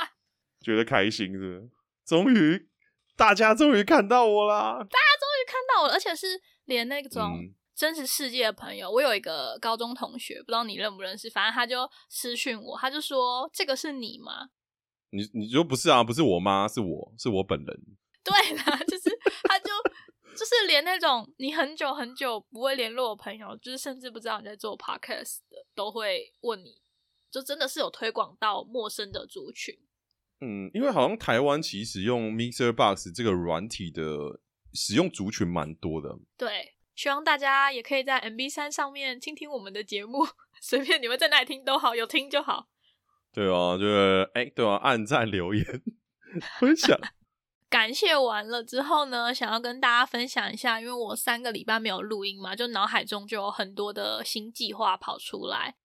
[0.60, 1.70] 觉得开心是，
[2.04, 2.68] 终于。
[3.16, 4.74] 大家终于看到我啦！
[4.78, 8.90] 大家终于看到我，而且是连那种真实世界的朋友。
[8.90, 14.50] 我有一个高中同学，不知道你认不认识，反正他就私讯我，他就说：“这个是你吗？”
[15.10, 16.04] 你你说不是啊？
[16.04, 17.80] 不是我妈，是我是我本人。
[18.22, 19.10] 对啦，就是
[19.44, 19.70] 他就
[20.36, 26.82] 就是连那种你很久很久不会联络的朋友，就是甚至不知道你在做 podcast 的，都会问你，
[27.30, 29.74] 就真的是有推广到陌生的族群。
[30.40, 34.40] 嗯，因为好像台湾其实用 Mixer Box 这个软体的
[34.72, 36.16] 使用族群蛮多的。
[36.36, 40.26] 对，希望大家也可以在 MB 三上面听听我们的节目，
[40.60, 42.68] 随便你们在哪里听都好，有听就好。
[43.32, 45.64] 对啊，就是哎，对啊，按赞、留言、
[46.58, 46.98] 分享。
[47.70, 55.76] 感谢完了之后呢，想要跟大家分享一下，因为我三个礼拜没有录音嘛，就脑海中就有很多的新计划跑出来。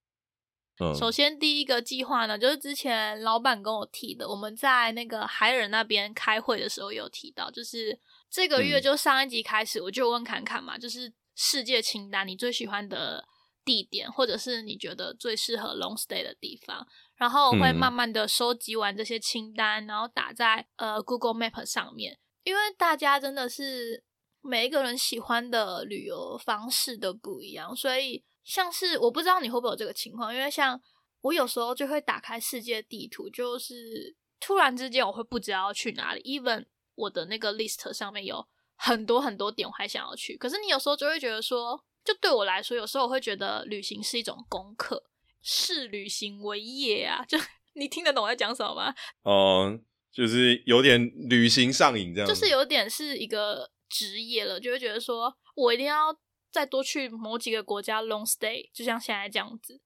[0.79, 7.99] 嗯首先，第一个计划呢，就是之前老板跟我提的，我们在那个海尔那边开会的时候有提到，就是
[8.33, 13.23] 这个月就上一集开始，我就问侃侃嘛，就是世界清单，你最喜欢的
[13.63, 24.03] 地点，或者是你觉得最适合 long stay 的地方，然后我会慢慢的收集完这些清单，然后打在呃 Google Map 上面，因为大家真的是
[24.41, 28.23] 每一个人喜欢的旅游方式都不一样，所以。
[28.45, 30.77] 像是我不知道你会不会有这个情况，因为像
[31.21, 36.21] 我有时候就会打开世界地图，就是突然之间我会不知道要去哪里。
[36.23, 36.65] even
[36.95, 45.03] 我的那个 list 上面有很多很多点我还想要去，可是你有时候就会觉得说，就对我来说，有时候我会觉得旅行是一种功课，
[45.41, 47.23] 视旅行为业啊。
[47.25, 47.37] 就
[47.73, 48.93] 你听得懂我在讲什么吗？
[49.23, 49.79] 哦，
[50.11, 56.17] 就是有点旅行上瘾这样，就是有点是一个职业了，就会觉得说我一定要。
[56.53, 59.81] 再多去某几个国家 long stay，就像现在这样子。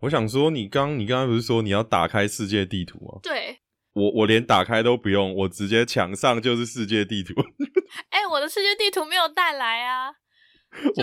[0.00, 3.20] 我想说，你刚你刚刚不是说你要打开世界地图吗？
[3.22, 3.60] 对，
[3.92, 7.34] 我我连打开都不用，我直接墙上就是世界地图。
[8.10, 10.12] 哎，我的世界地图没有带来啊！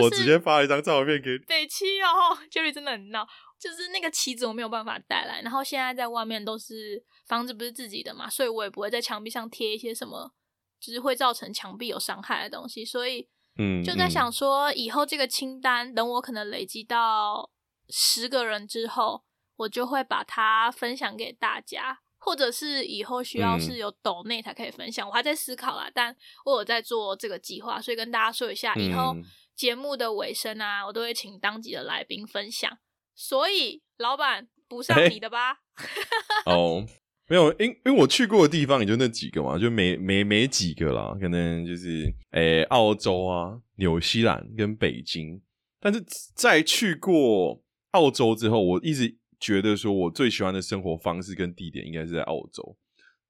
[0.00, 1.38] 我直接发一张照片给你。
[1.46, 3.26] 北七哦，Jerry 真的很闹，
[3.60, 10.32] 就是那个旗子我没有办法带来，然后现在在外面都是房子不是自己的嘛，所以我也不会在墙壁上贴一些什么，
[10.80, 13.28] 就是会造成墙壁有伤害的东西，所以。
[13.60, 17.50] 嗯，就在想说，以后这个清单，等我可能累积到
[17.88, 19.24] 十个人之后，
[19.56, 21.98] 我就会把它分享给大家，
[22.28, 25.08] 或者是以后需要是有抖内才可以分享。
[25.08, 26.14] 我还在思考啦，但
[26.44, 29.16] 我有在做这个计划，所以跟大家说一下，以后
[29.56, 32.70] 节目的尾声啊，我都会请当集的来宾分享。
[33.14, 35.60] 所以，老板补上你的吧。
[36.44, 36.84] 哦。
[37.30, 45.38] 没有，因因为我去过的地方也就那几个嘛，就没没没几个啦，可能就是诶澳洲啊、纽西兰跟北京。
[45.78, 46.02] 但是
[46.34, 52.76] 在去过澳洲之后，我一直觉得说我最喜欢的生活方式跟地点应该是在澳洲。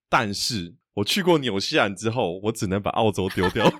[0.09, 3.67] 但是我去过纽西兰之后，我只能把澳洲丢掉。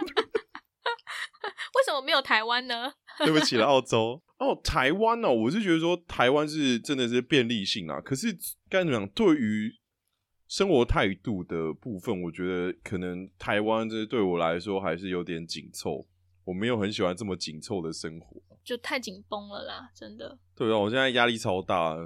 [1.75, 2.93] 为什么没有台湾呢？
[3.19, 8.01] 对不起了，澳洲哦，台湾哦，我是觉得说台湾是真的是便利性啊。
[8.01, 8.37] 可是
[8.69, 9.09] 该怎么讲？
[9.09, 9.73] 对于
[10.47, 16.07] 生活态度的部分，我觉得可能台湾这对我来说还是有点紧凑，
[16.45, 20.39] 我没有很喜欢这么紧凑的生活，就太紧绷了啦，真的。
[20.55, 21.97] 对啊，我现在压力超大，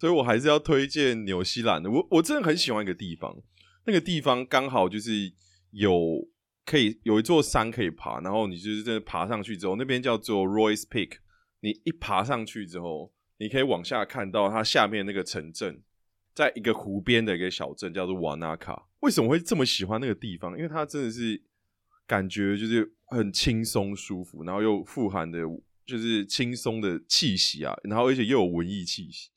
[0.00, 1.88] 所以我还是要推荐纽西兰的。
[1.88, 3.40] 我我真的很喜欢一个地方，
[3.86, 5.32] 那个地方刚好就是
[5.70, 6.28] 有
[6.66, 11.18] 可以有一座山可以爬，然后你就是真的爬上去之后，那边叫做 Royce Peak，
[11.60, 15.84] 你一爬上去之后，你可以往下看到它下面那个城镇。
[16.34, 20.56] 在一个湖边的一个小镇叫做瓦纳卡，为什么会这么喜欢那个地方？
[20.56, 21.40] 因为它真的是
[22.06, 25.38] 感觉就是很轻松舒服，然后又富含的
[25.86, 29.30] 就是轻松的气息啊，然后而且又有文艺气息。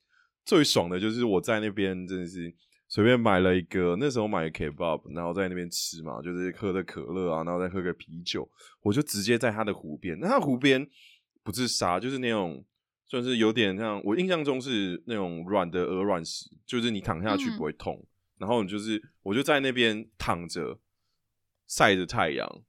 [0.45, 2.53] 最爽的就是我在那边真的是
[2.87, 8.49] 随便买了一个，那时候买 kebab，然后在那边吃嘛，就是喝的可乐啊，然后再喝个啤酒，
[8.81, 10.17] 我就直接在他的湖边。
[10.19, 10.87] 那它湖边
[11.43, 12.65] 不是沙，就是那种。
[13.05, 18.03] 算是有点像我印象中是那种软的鹅卵石，就是你躺下去不会痛。
[18.39, 20.79] 然后你就是我就在那边躺着
[21.67, 22.63] 晒着太阳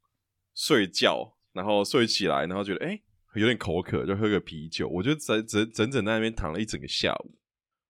[0.55, 3.01] 睡觉，然后睡起来，然后觉得哎
[3.35, 4.89] 有点口渴，就喝个啤酒。
[4.89, 7.35] 我就整整整整在那边躺了一整个下午。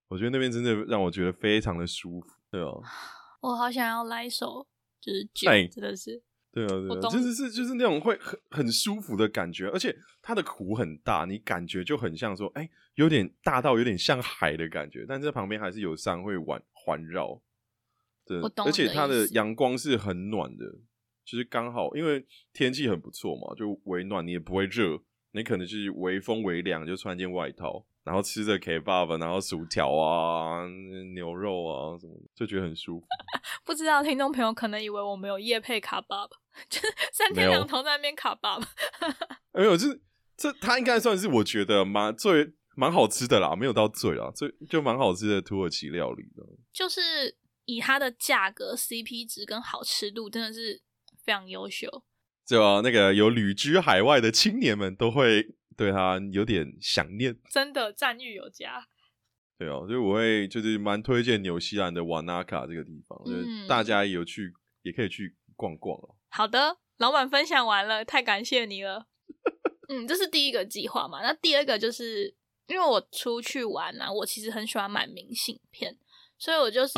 [0.07, 2.81] 我觉得那边真的让我觉得非常的舒服，对哦。
[3.41, 4.67] 我好想要来一首
[5.01, 6.21] 就是酒，真的是。
[6.51, 17.41] 对啊，对啊，就是是就是那种会很很舒服的感觉，而且它的湖很大，你感觉就很像说，哎，有点大到有点像海的感觉，但这旁边还是有山会环环绕。
[18.25, 20.65] 对，而且它的阳光是很暖的，
[21.25, 24.97] 就是刚好因为天气很不错嘛，就微暖，你也不会热，
[25.35, 30.65] 你可能就是微风微凉就穿件外套，然后吃着 K 爸爸，然后薯条啊、
[31.13, 33.05] 牛肉啊什么，就觉得很舒服。
[33.65, 36.37] 不知道听众朋友可能以为我们有夜配卡爸爸，
[36.69, 38.65] 就是 三天两头在那边卡爸爸。
[39.51, 40.01] 没有，就是
[40.37, 46.43] 这它应该算是我觉得蛮最蛮好吃的啦，没有到最啦，最就蛮好吃的土耳其料理的。
[46.71, 50.81] 就是以它的价格、CP 值跟好吃度，真的是
[51.23, 52.03] 非常优秀。
[52.47, 58.85] 对啊，那个有旅居海外的青年们都会对他有点想念，真的赞誉有加。
[59.57, 66.15] 对哦，所以我会就是蛮推荐纽西兰的瓦纳卡这个地方，就是大家有去也可以去逛逛哦。
[66.29, 69.07] 好的，老板分享完了，太感谢你了。
[69.89, 71.21] 嗯，这是第一个计划嘛？
[71.23, 72.35] 那第二个就是
[72.67, 75.97] 因为我出去玩啊，我其实很喜欢买明信片，
[76.37, 76.93] 所以我就是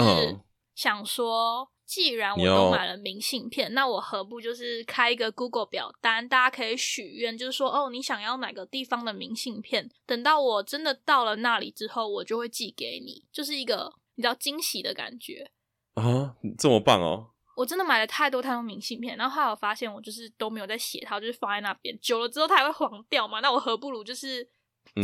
[0.76, 1.72] 想说。
[1.88, 9.90] 既然我都买了明信片，那我何不就是开一个 Google 表单，大家可以许愿，就是说哦，你想要哪个地方的明信片？
[10.06, 15.50] 等到我真的到了那里之后，我就会寄给你，就是一个比较惊喜的感觉
[15.94, 16.36] 啊！
[16.60, 17.32] 这么棒哦！
[17.56, 23.40] 我真的买了太多太多明信片，然后后来我发现我就是都没有在写它，就是放在那边，久了之后它还会黄掉嘛。
[23.40, 24.46] 那我何不如就是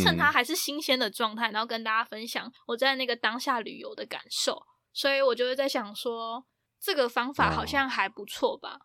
[0.04, 4.62] 趁它还是新鲜的状态，然后跟大家分享我在那个当下旅游的感受。
[4.92, 6.46] 所以我就会在想说。
[6.84, 8.78] 这个方法好像还不错吧？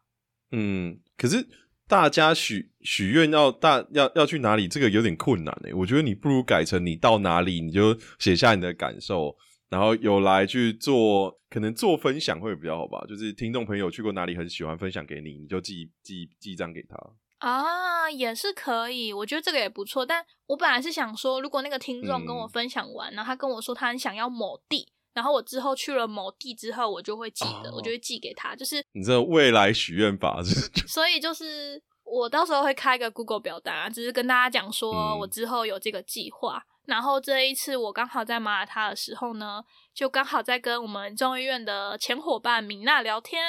[0.52, 1.48] 嗯，可是
[1.88, 5.74] 大家许许愿要大要要去哪里，这个有点困难诶。
[5.74, 9.36] 我觉得你不如改成你到哪里你就写下你的感受，
[9.68, 13.04] 然后有来去做，可能做分享会比较好吧。
[13.08, 16.96] 就是听众朋友去过哪里很喜欢分享给你，你就寄寄寄一张给他
[17.38, 19.12] 啊，也是可以。
[19.12, 20.06] 我觉得这个也不错。
[20.06, 24.88] 但我本来是想说，如果那个听众跟我分享完，然后他跟我说他很想要某地。
[25.18, 28.54] 然后我之后去了某地之后，我就会记得，我就会寄给他。
[28.54, 30.54] 就是你这未来许愿法是，
[30.86, 36.62] 所以就是我到时候会开一个 Google 表单啊，只是跟大家讲说我之后有这个计划。
[36.86, 43.42] 然后这一次我刚好在马耳他的时候呢，就刚好在跟我们中医院的前伙伴米娜聊天。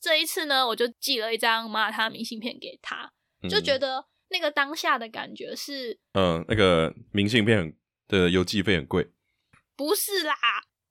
[0.00, 3.10] 这一次呢，我就寄了一张马耳他明信片给他，
[3.48, 7.74] 就觉得那个当下的感觉是，嗯，那个明信片
[8.06, 9.10] 的邮寄费很贵，
[9.74, 10.34] 不是啦。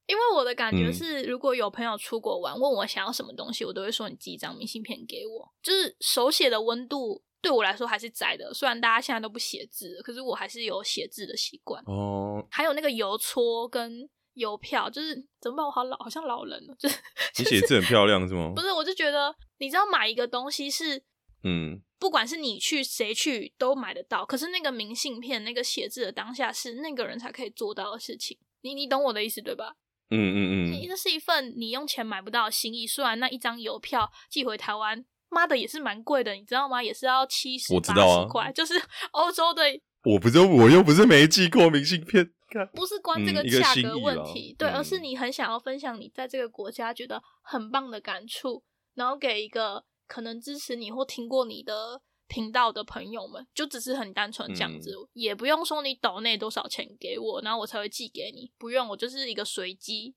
[0.07, 5.53] 因为我的感觉是，如果有朋友出国玩，问我想要什么东西，我都会说你寄一张明信片给我。
[5.63, 11.83] 就是手写的温度对我来说还是在的，虽然大家现在都不写字，可是我还是有写字的习惯。
[11.85, 15.65] 哦，还有那个邮戳跟邮票，就是怎么办？
[15.65, 16.75] 我好老，好像老人了。
[16.77, 16.97] 就是
[17.37, 18.51] 你写字很漂亮是吗？
[18.55, 21.03] 不是，我就觉得你知道买一个东西是，
[21.43, 28.37] 嗯，不管是你去谁去都买得到，可是那个明信片那个写字的当下是那个人才可以做到的事情。
[28.61, 29.75] 你你懂我的意思对吧？
[30.09, 32.85] 嗯嗯嗯，这是一份你用钱买不到的心意。
[32.85, 36.81] 虽然那一张邮票寄回台湾，妈的也是蛮贵的，你知道吗？
[36.81, 38.73] 也是要七十八十块，就是
[39.11, 39.63] 欧洲的。
[40.03, 42.29] 我不是我又不是没寄过明信片，
[42.73, 52.01] 不是关这个价格问题，对，而是你很想要分享你在这个国家觉得很棒的感触，然后给一个可能支持你或听过你的。
[52.27, 60.15] 频道的朋友们，就只是很单纯这样子，也不用说你抖内多少钱给我，然后我才会寄给你，不用，我就是一个随机。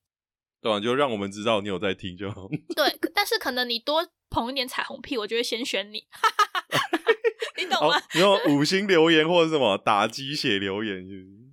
[0.61, 2.49] 对啊，就让我们知道你有在听就好。
[2.75, 6.05] 对，但是可能你多捧一点彩虹屁，我就会先选你。
[7.57, 8.01] 你懂吗？
[8.15, 11.07] 你有五星留言或者什么打鸡血留言，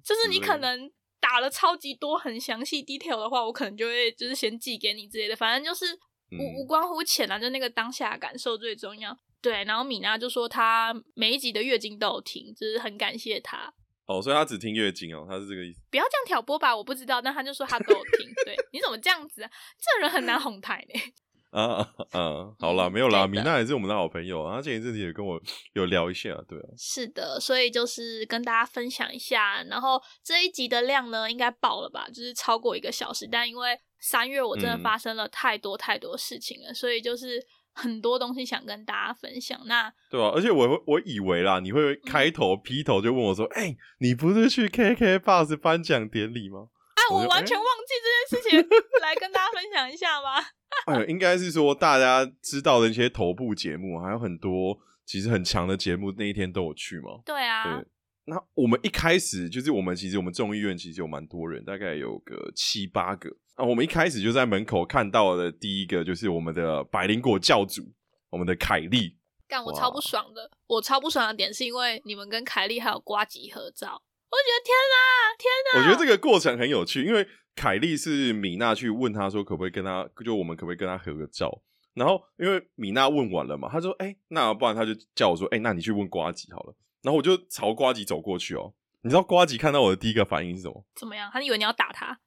[0.03, 5.93] 就是你可能打了超级多很详细 detail 的话，我可能就会就是先寄给你之类的，反正就是
[6.39, 9.15] 无无关乎钱啊，就那个当下感受最重要。
[9.47, 13.71] 对，然后米娜就说她每一集的月经都有听，就是很感谢她。
[14.07, 15.79] 哦，所以她只听月经哦，她是这个意思。
[15.91, 18.27] 不要这样挑拨吧，我不知道，但她就说她都有听。
[18.43, 19.51] 对，你怎么这样子啊？
[19.79, 20.99] 这人很难哄抬呢。
[21.55, 25.39] 啊啊，好啦，没有啦，米娜也是我们的好朋友啊，前一阵子也跟我
[25.73, 26.65] 有聊一下，对啊。
[26.75, 32.07] 是的，所以就是跟大家分享一下，然后这一集的量呢，应该爆了吧？
[32.09, 37.45] 就是超过一个小时，但因为三月我真的发生了太多太多事情了，所以就是。
[37.75, 48.69] 很多东西想跟大家分享，那对啊，而且我我以为啦，你会开头劈头就问我说：“哎，你不是去 KK Bus 颁奖典礼吗？”哎，我完全忘记这件事情，
[49.03, 50.41] 来跟大家分享一下吧？
[50.87, 57.19] 哎，应该是说大家知道的一些头部节目，还有很多其实很强的节目，那一天都有去吗？
[57.25, 57.77] 对啊。
[57.77, 57.85] 对，
[58.27, 63.29] 那我们一开始就是我们其实我们众议院其实有蛮多人，大概有个七八个。
[63.55, 67.81] 啊，我们一开始就在门口看到的第一个就是我们的百灵果教主，
[68.29, 69.17] 我们的凯莉。
[69.47, 70.51] 干，我超不爽的。
[70.67, 75.79] 我超不爽的点是因为你们跟凯莉还有瓜吉合照，我觉得天哪，天哪！
[75.79, 81.61] 我觉得这个过程很有趣，因为凯莉是米娜去问他说可不可以跟他，就我们可不可以跟他合个照。
[81.93, 88.73] 然后因为米娜问完了嘛，他说：“哎，那不然他就叫我说，哎，那你去问瓜吉好了。”然后我就朝瓜吉走过去哦。
[89.03, 90.83] 你知道瓜吉看到我的第一个反应是什么？
[90.95, 91.29] 怎么样？
[91.31, 92.19] 他以为你要打他？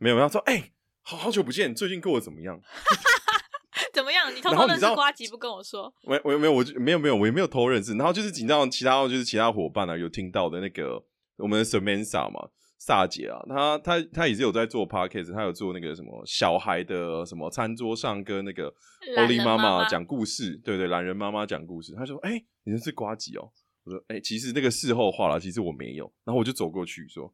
[0.00, 0.72] 没有，他说：“哎，
[1.02, 2.60] 好好久不见，最近过得怎么样？”
[3.92, 4.34] 怎么样？
[4.34, 5.92] 你偷偷认识瓜吉不跟我说？
[6.02, 7.94] 没，我没有，我就没有，没有，我也没有偷认识。
[7.94, 11.02] 然后就是紧张，其他就是其他伙伴啊，有听到的那个
[11.36, 12.48] 我们的 Samantha 嘛，
[12.78, 18.72] 萨姐啊，她她她也是有在做 podcast，她有做那个什么小孩的什么餐桌上跟那个
[19.18, 21.92] 欧丽妈妈讲故事，对对，懒人妈妈讲故事。
[21.94, 23.50] 她说：“哎，你认识瓜吉哦？”
[23.84, 27.32] 我说：“哎，其实那个事后话了，其实我没有。”然后我就走过去说：“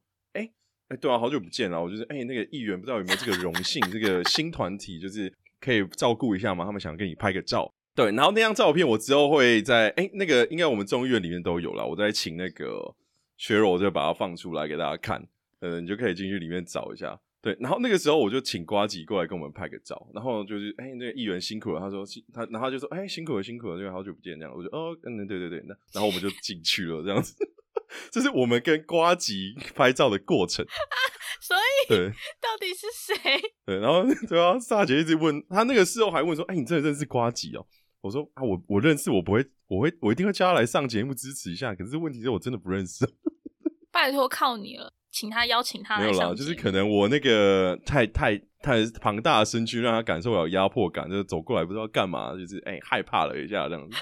[0.89, 1.83] 哎，对啊，好久不见了。
[1.83, 6.67] 我就是哎，那个议员不知道有没有这个荣幸，这个新团体就是。”可以照顾一下吗？
[6.67, 12.95] 他们想跟你拍个照，对，然后那张照片我之后会在哎，那个应该我们中医院里面都有了，我再请那个
[13.39, 15.27] 薛柔就把它放出来给大家看，
[15.61, 27.35] 呃，你就可以进去里面找一下，对，然后那个时候我就请瓜吉过来跟我们拍个照，然后就是哎，那个议员辛苦了，他说他，然后就说哎，辛苦了辛苦了，因为好久不见这样，我就哦，嗯，对对对，那然后我们就进去了这样子，
[28.11, 30.65] 这是我们跟瓜吉拍照的过程。
[31.41, 32.09] 所以，对，
[32.41, 33.41] 到底是谁？
[33.67, 37.67] 对，然后对啊，萨姐一直问他那个事后还问说：“哎，你真的认识瓜吉哦？”
[38.01, 41.75] 我说：“啊，我我认识，我不会，我会，我一定会叫他来上节目支持一下。
[41.75, 43.07] 可是问题是我真的不认识。
[43.93, 45.99] 拜托，靠你了，请他邀请他。
[45.99, 53.97] 没有啦，就是可能我那个太太太庞大的身躯让他感受到压迫感，就是走过来不知道干嘛，就是哎害怕了一下这样子。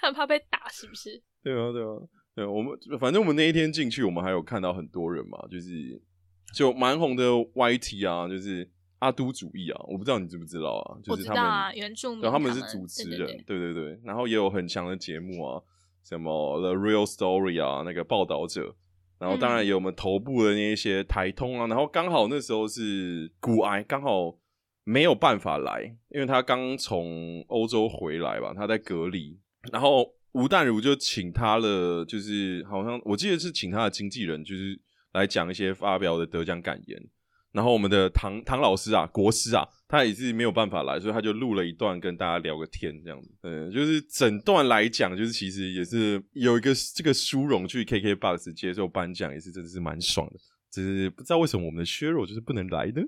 [0.00, 1.22] 他怕被打是不是？
[1.42, 1.88] 对啊，对啊，
[2.34, 6.02] 对，我们反正我们那一天进去，我们还有看到很多人嘛，就是。
[6.54, 10.98] 就蛮红的 YT 啊，就是阿都主义啊，我不知道你知不知道啊？
[11.02, 15.62] 就是他们原住民，他们是主持人，对对对，然后也有很强的节目啊，
[16.04, 18.76] 什么 The Real Story 啊，那个报道者，
[19.18, 24.36] 然后当然有我们头部的那一些台通啊，然后刚好那时候是骨癌，刚好
[24.84, 29.40] 没有办法来，因为他刚从欧洲回来吧，他在隔离，
[29.72, 34.80] 然后吴淡如就请他了，就是好像我记得是请他的经纪人，就是。
[35.12, 36.98] 来讲一些发表的得奖感言，
[37.52, 43.28] 然后我们的唐唐老师啊，国师啊，他也是没有办法来，所以他就录了一段跟大家聊个天，这样子。
[43.42, 50.40] 嗯，就是整段来讲，就是其实也是有一个这个殊荣去 KKBOX 接受颁奖，也是真的是蛮爽的。
[50.70, 53.02] 只是不知道为什么我们的削弱就是不能来呢？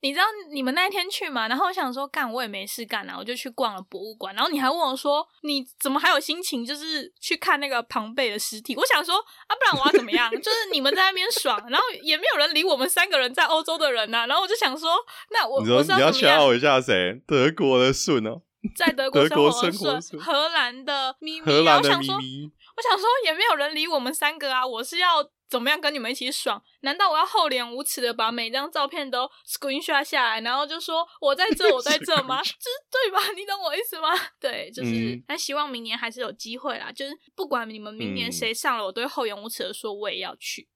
[0.00, 1.48] 你知道你们那一天去吗？
[1.48, 4.32] 然后我想说干，我也没事干啊，我就去逛了博物馆。
[4.34, 8.76] 然后你还问我说，你怎么还有心情就是去看那个庞贝的尸体？
[8.76, 10.30] 我想说啊，不然我要怎么样？
[10.40, 14.26] 就是你们在那边爽，然后也没有人理我们三个人在欧洲的人呐。
[14.26, 14.90] 然后我就想说，
[15.30, 17.20] 那我你你要炫耀一下谁？
[17.26, 18.42] 德国的顺哦，
[18.76, 22.52] 在德国生活顺，荷兰的咪咪，荷兰的咪咪。
[22.76, 25.28] 我想说也没有人理我们三个啊，我是要。
[25.48, 26.62] 怎么样跟你们一起爽？
[26.80, 32.42] 难道我要厚脸无耻的把每张照片都 screenshot 下来，然后就说我在这， 我在这吗？
[32.42, 33.18] 这对吧？
[33.34, 34.08] 你懂我意思吗？
[34.38, 35.22] 对，就是。
[35.26, 36.92] 但希望明年还是有机会啦。
[36.92, 40.68] 就是不管你们明年谁上了，我都会厚颜无耻的说我也要去。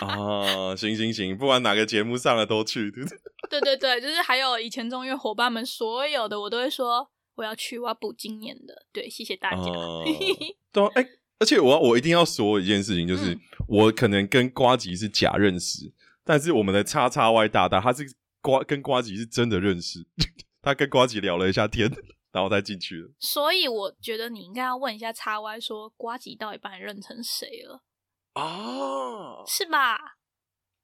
[0.00, 2.92] 啊， 行行行，不管哪个节目上了都去。
[3.50, 8.86] 对对对，就是还有以前中院伙伴们所有的，我都会说我要去，我要补今年的。
[8.92, 9.64] 对，谢谢大家。
[10.72, 11.08] 对，哎。
[11.38, 15.92] 而且我我一定要说一件事情，就是我可能跟瓜吉是假认识，
[16.24, 18.04] 但是我们的叉叉 Y 大大他是
[18.40, 20.06] 瓜跟瓜吉是真的认识，
[20.62, 21.90] 他跟瓜吉聊了一下天，
[22.32, 23.10] 然后再进去了。
[23.18, 27.82] 所以我觉得你应该要问一下叉 Y，说瓜吉到底把你认成谁了
[28.32, 29.44] 啊？
[29.46, 30.16] 是吧？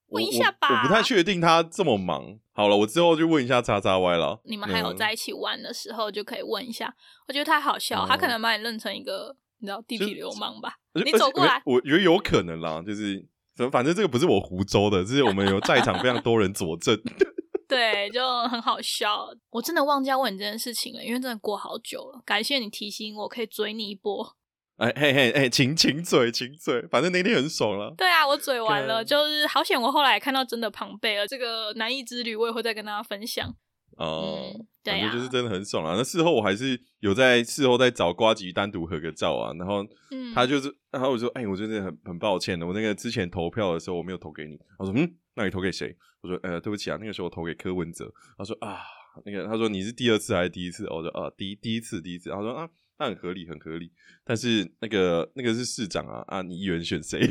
[0.08, 0.82] 问一下吧。
[0.82, 2.38] 我不太确定他这么忙。
[2.52, 4.42] 好了，我之后就问一下叉叉 Y 了。
[4.44, 6.94] 你们还有在一起玩的时候就可以问一下。
[7.26, 9.34] 我觉得太好笑，他可能把你认成一个。
[9.62, 10.74] 你知道地痞流氓吧？
[10.92, 13.24] 你走过来，我觉得有可能啦，就是
[13.70, 17.00] 反正这个不是我湖州的，这是我们有在场非常多人佐证。
[17.68, 19.28] 对，就很好笑。
[19.50, 22.20] 我真的忘记要问你这件事情了，因为真的过好久了。
[22.26, 24.36] 感谢你提醒我，可以追你一波。
[24.78, 27.94] 哎嘿嘿哎，请请嘴，请嘴，反正那天很爽了。
[27.96, 29.80] 对啊，我嘴完了，就是好险。
[29.80, 33.54] 我后来看到真的庞贝了，这个南艺之旅我也会再跟大家分享。
[33.96, 34.52] 哦，
[34.82, 35.94] 感觉就是真的很爽啊！
[35.96, 39.86] 那事后我还是有在事后再找瓜吉单独合个照啊，然后
[40.34, 44.58] 他就是，然后我说，哎，我真的很很抱歉的，我那个之前投票的时候我没有投给你。
[44.78, 45.96] 他说，嗯，那你投给谁？
[46.20, 48.12] 我说，呃，对不起啊，那个时候我投给柯文哲。
[48.38, 48.78] 他说啊，
[49.24, 50.86] 那个他说你是第二次还是第一次？
[50.88, 52.30] 我说啊，第一第一次，第一次。
[52.30, 53.92] 他说啊，那很合理，很合理。
[54.24, 57.20] 但是那个那个是市长啊，啊，你议员选谁？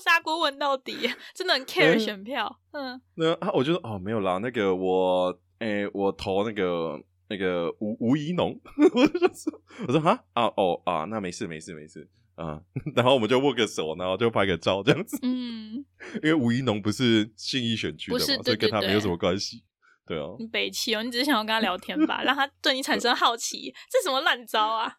[0.00, 0.96] 砂锅问到底，
[1.34, 2.60] 真的很 care 选票。
[2.72, 8.58] 嗯，那啊，我就说哦，没有啦，那个我，诶，我投那个那个吴吴怡农，
[8.94, 12.60] 我就说，我说哈啊哦啊，那没事没事没事啊，
[12.94, 15.18] 然后我们就握个手，然后就拍个照这样子。
[15.22, 15.84] 嗯，
[16.22, 19.64] 因为吴怡农不是信义选区的嘛，所以跟他没有什么关系。
[20.06, 24.92] 对哦，你北气哦，你只是想要跟他聊天吧，让他对你产生好奇，这什么烂招啊？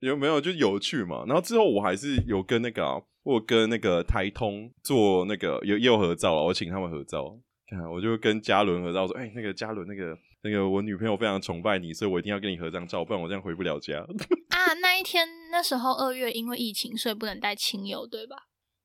[0.00, 1.24] 有没有就有趣嘛？
[1.26, 7.38] 然后之后我还是有跟那个，我跟那个台通做那个有也有合照了，我请他们合照。
[7.68, 14.00] 看，我就跟嘉伦合照说：“哎，那个嘉伦，那个那个我女朋友非常崇拜你，所以我一定要跟你合张照，不然我这样回不了家。
[14.50, 18.36] ”啊，那一天那时候二月因为疫情，所以不能带亲友，对吧？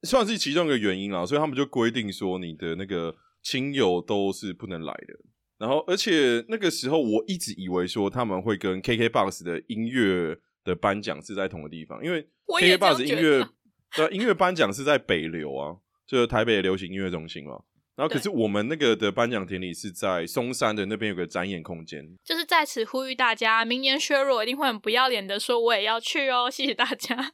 [0.03, 5.15] 算是其中一个原因啦，所以他们就规定说，你的那个亲友都是不能来的。
[5.57, 13.47] 然后，而且那个时候我一直以为说他们会跟 KKBOX 的音乐的颁奖是在同个地方，因为 KKBOX 音乐
[13.95, 17.61] 对音乐颁奖是在北流啊，就是台北流行音乐中心嘛。
[17.95, 22.05] 然后，可是我们那个的颁奖典礼是在松山的那边有个展演空间。
[22.25, 27.31] 就是在此呼吁大家，明年削弱一定会很不要脸的说我也要去哦，谢谢大家。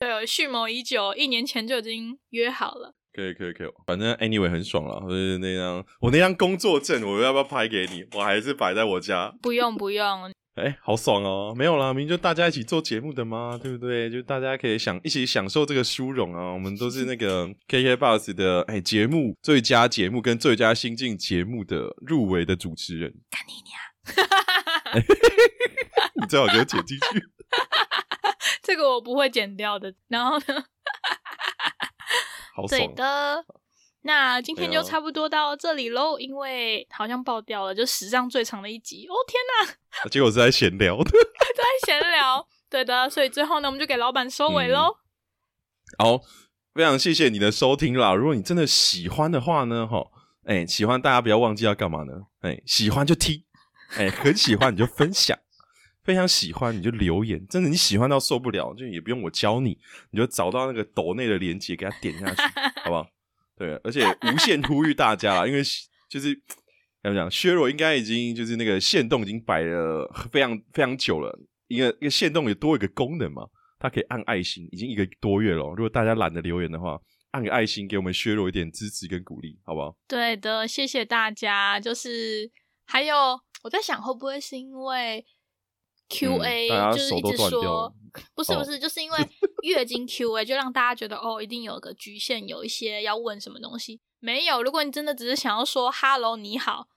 [0.00, 2.94] 对，蓄谋已久，一年前就已经约好了。
[3.18, 5.00] 可以可以可以，反正 anyway 很爽了。
[5.08, 8.04] 就是那张我那张工作证，我要不要拍给你？
[8.14, 9.34] 我还是摆在我家。
[9.42, 10.32] 不用不用。
[10.54, 11.52] 哎，好爽哦！
[11.56, 14.08] 没有啦，明明就大家一起做节目的嘛，对不对？
[14.08, 16.52] 就大家可以享一起享受这个殊荣啊！
[16.52, 23.12] 我们都是那个 KK Bus 的哎节目最佳节目跟最佳新晋节目的入围的主持人。
[23.30, 23.74] 干你娘！
[26.22, 27.22] 你最好给我剪进去。
[28.62, 29.94] 这个我不会剪掉的。
[30.08, 30.64] 然后呢？
[32.66, 33.44] 对的，
[34.02, 39.14] 那今天就差不多到这里喽，因为好像爆掉了，就史上最长的一集哦！
[39.26, 39.38] 天
[40.02, 44.96] 哪，结果是在闲聊的， 在闲聊，对的，所以最后呢，我们就给老板收尾喽。
[45.98, 46.20] 好，
[46.74, 48.14] 非常谢谢你的收听啦！
[48.14, 50.06] 如果你真的喜欢的话呢，哈，
[50.44, 52.12] 哎，喜欢大家不要忘记要干嘛呢？
[52.40, 53.44] 哎，喜欢就听，
[53.96, 55.38] 哎，很喜欢你就分享。
[56.08, 59.78] 非常喜欢你就留言，真的你喜欢到受不了，就也不用我教你，
[60.10, 62.42] 你就找到那个抖内的链接给他点下去，
[62.82, 63.06] 好不好？
[63.58, 65.62] 对，而且无限呼吁大家，因为
[66.08, 66.34] 就是
[67.02, 73.46] 怎么讲，削弱应该已经就是那个线动已经摆了非常非常久了，一个一个线动也多一个功能嘛，
[73.78, 75.62] 它可以按爱心，已经一个多月了。
[75.76, 76.98] 如果大家懒得留言的话，
[77.32, 79.94] 按个爱心给我们削弱一点支持跟鼓励，好不好？
[80.08, 81.78] 对的，谢谢大家。
[81.78, 82.50] 就是
[82.86, 85.22] 还有我在想，会不会是因为
[86.08, 87.92] ？Q A 就是一直说，
[88.34, 89.18] 不是不是，就是因为
[89.62, 94.00] 月经 Q A 就让大家觉得哦，一定有个局限，有一些要问什么东西。
[94.20, 96.88] 没有，如果你真的只是想要说 Hello 你好，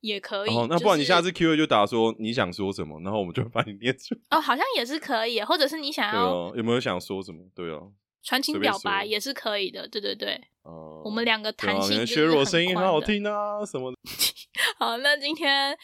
[0.00, 0.50] 也可以。
[0.50, 4.14] 哦那不然你下次 Q A 就打说你想说什么，然后我们就把你念出。
[4.30, 7.44] 哦，好像也是可以，或者是你想要有没有想说什么？
[7.54, 7.92] 对哦，
[8.22, 9.86] 传情表白也是可以的。
[9.88, 13.98] 对对对，哦，我们两个弹性削弱声音很好听啊，什么的？
[14.78, 15.76] 好，那今天。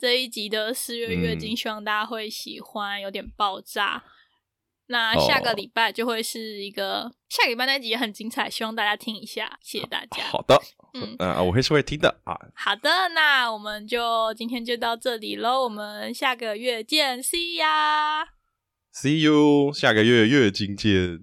[0.00, 4.02] 这一集的四月月经，希望大家会喜欢，有点爆炸。
[4.86, 10.24] 那下个礼拜就会是一个下礼拜那集也很精彩，希望大家听一下，谢谢大家。
[10.24, 10.58] 好的，
[10.94, 12.34] 嗯啊，我会是会听的啊。
[12.54, 21.20] 好的，那我们就今天就到这里喽，我们下个月见，See ya，See you，下个月月经见。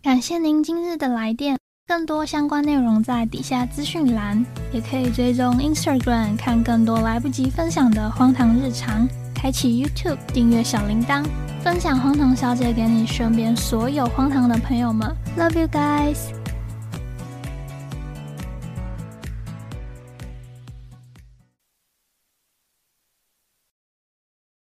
[0.00, 1.58] 感谢您今日的来电。
[1.86, 9.06] 更多相关内容在底下资讯栏，也可以追踪 Instagram 看更多来不及分享的荒唐日常。
[9.34, 11.22] 开启 YouTube 订阅小铃铛，
[11.62, 15.14] 分享荒唐小姐给你身边所有荒唐的朋友们。
[15.36, 16.43] Love you guys。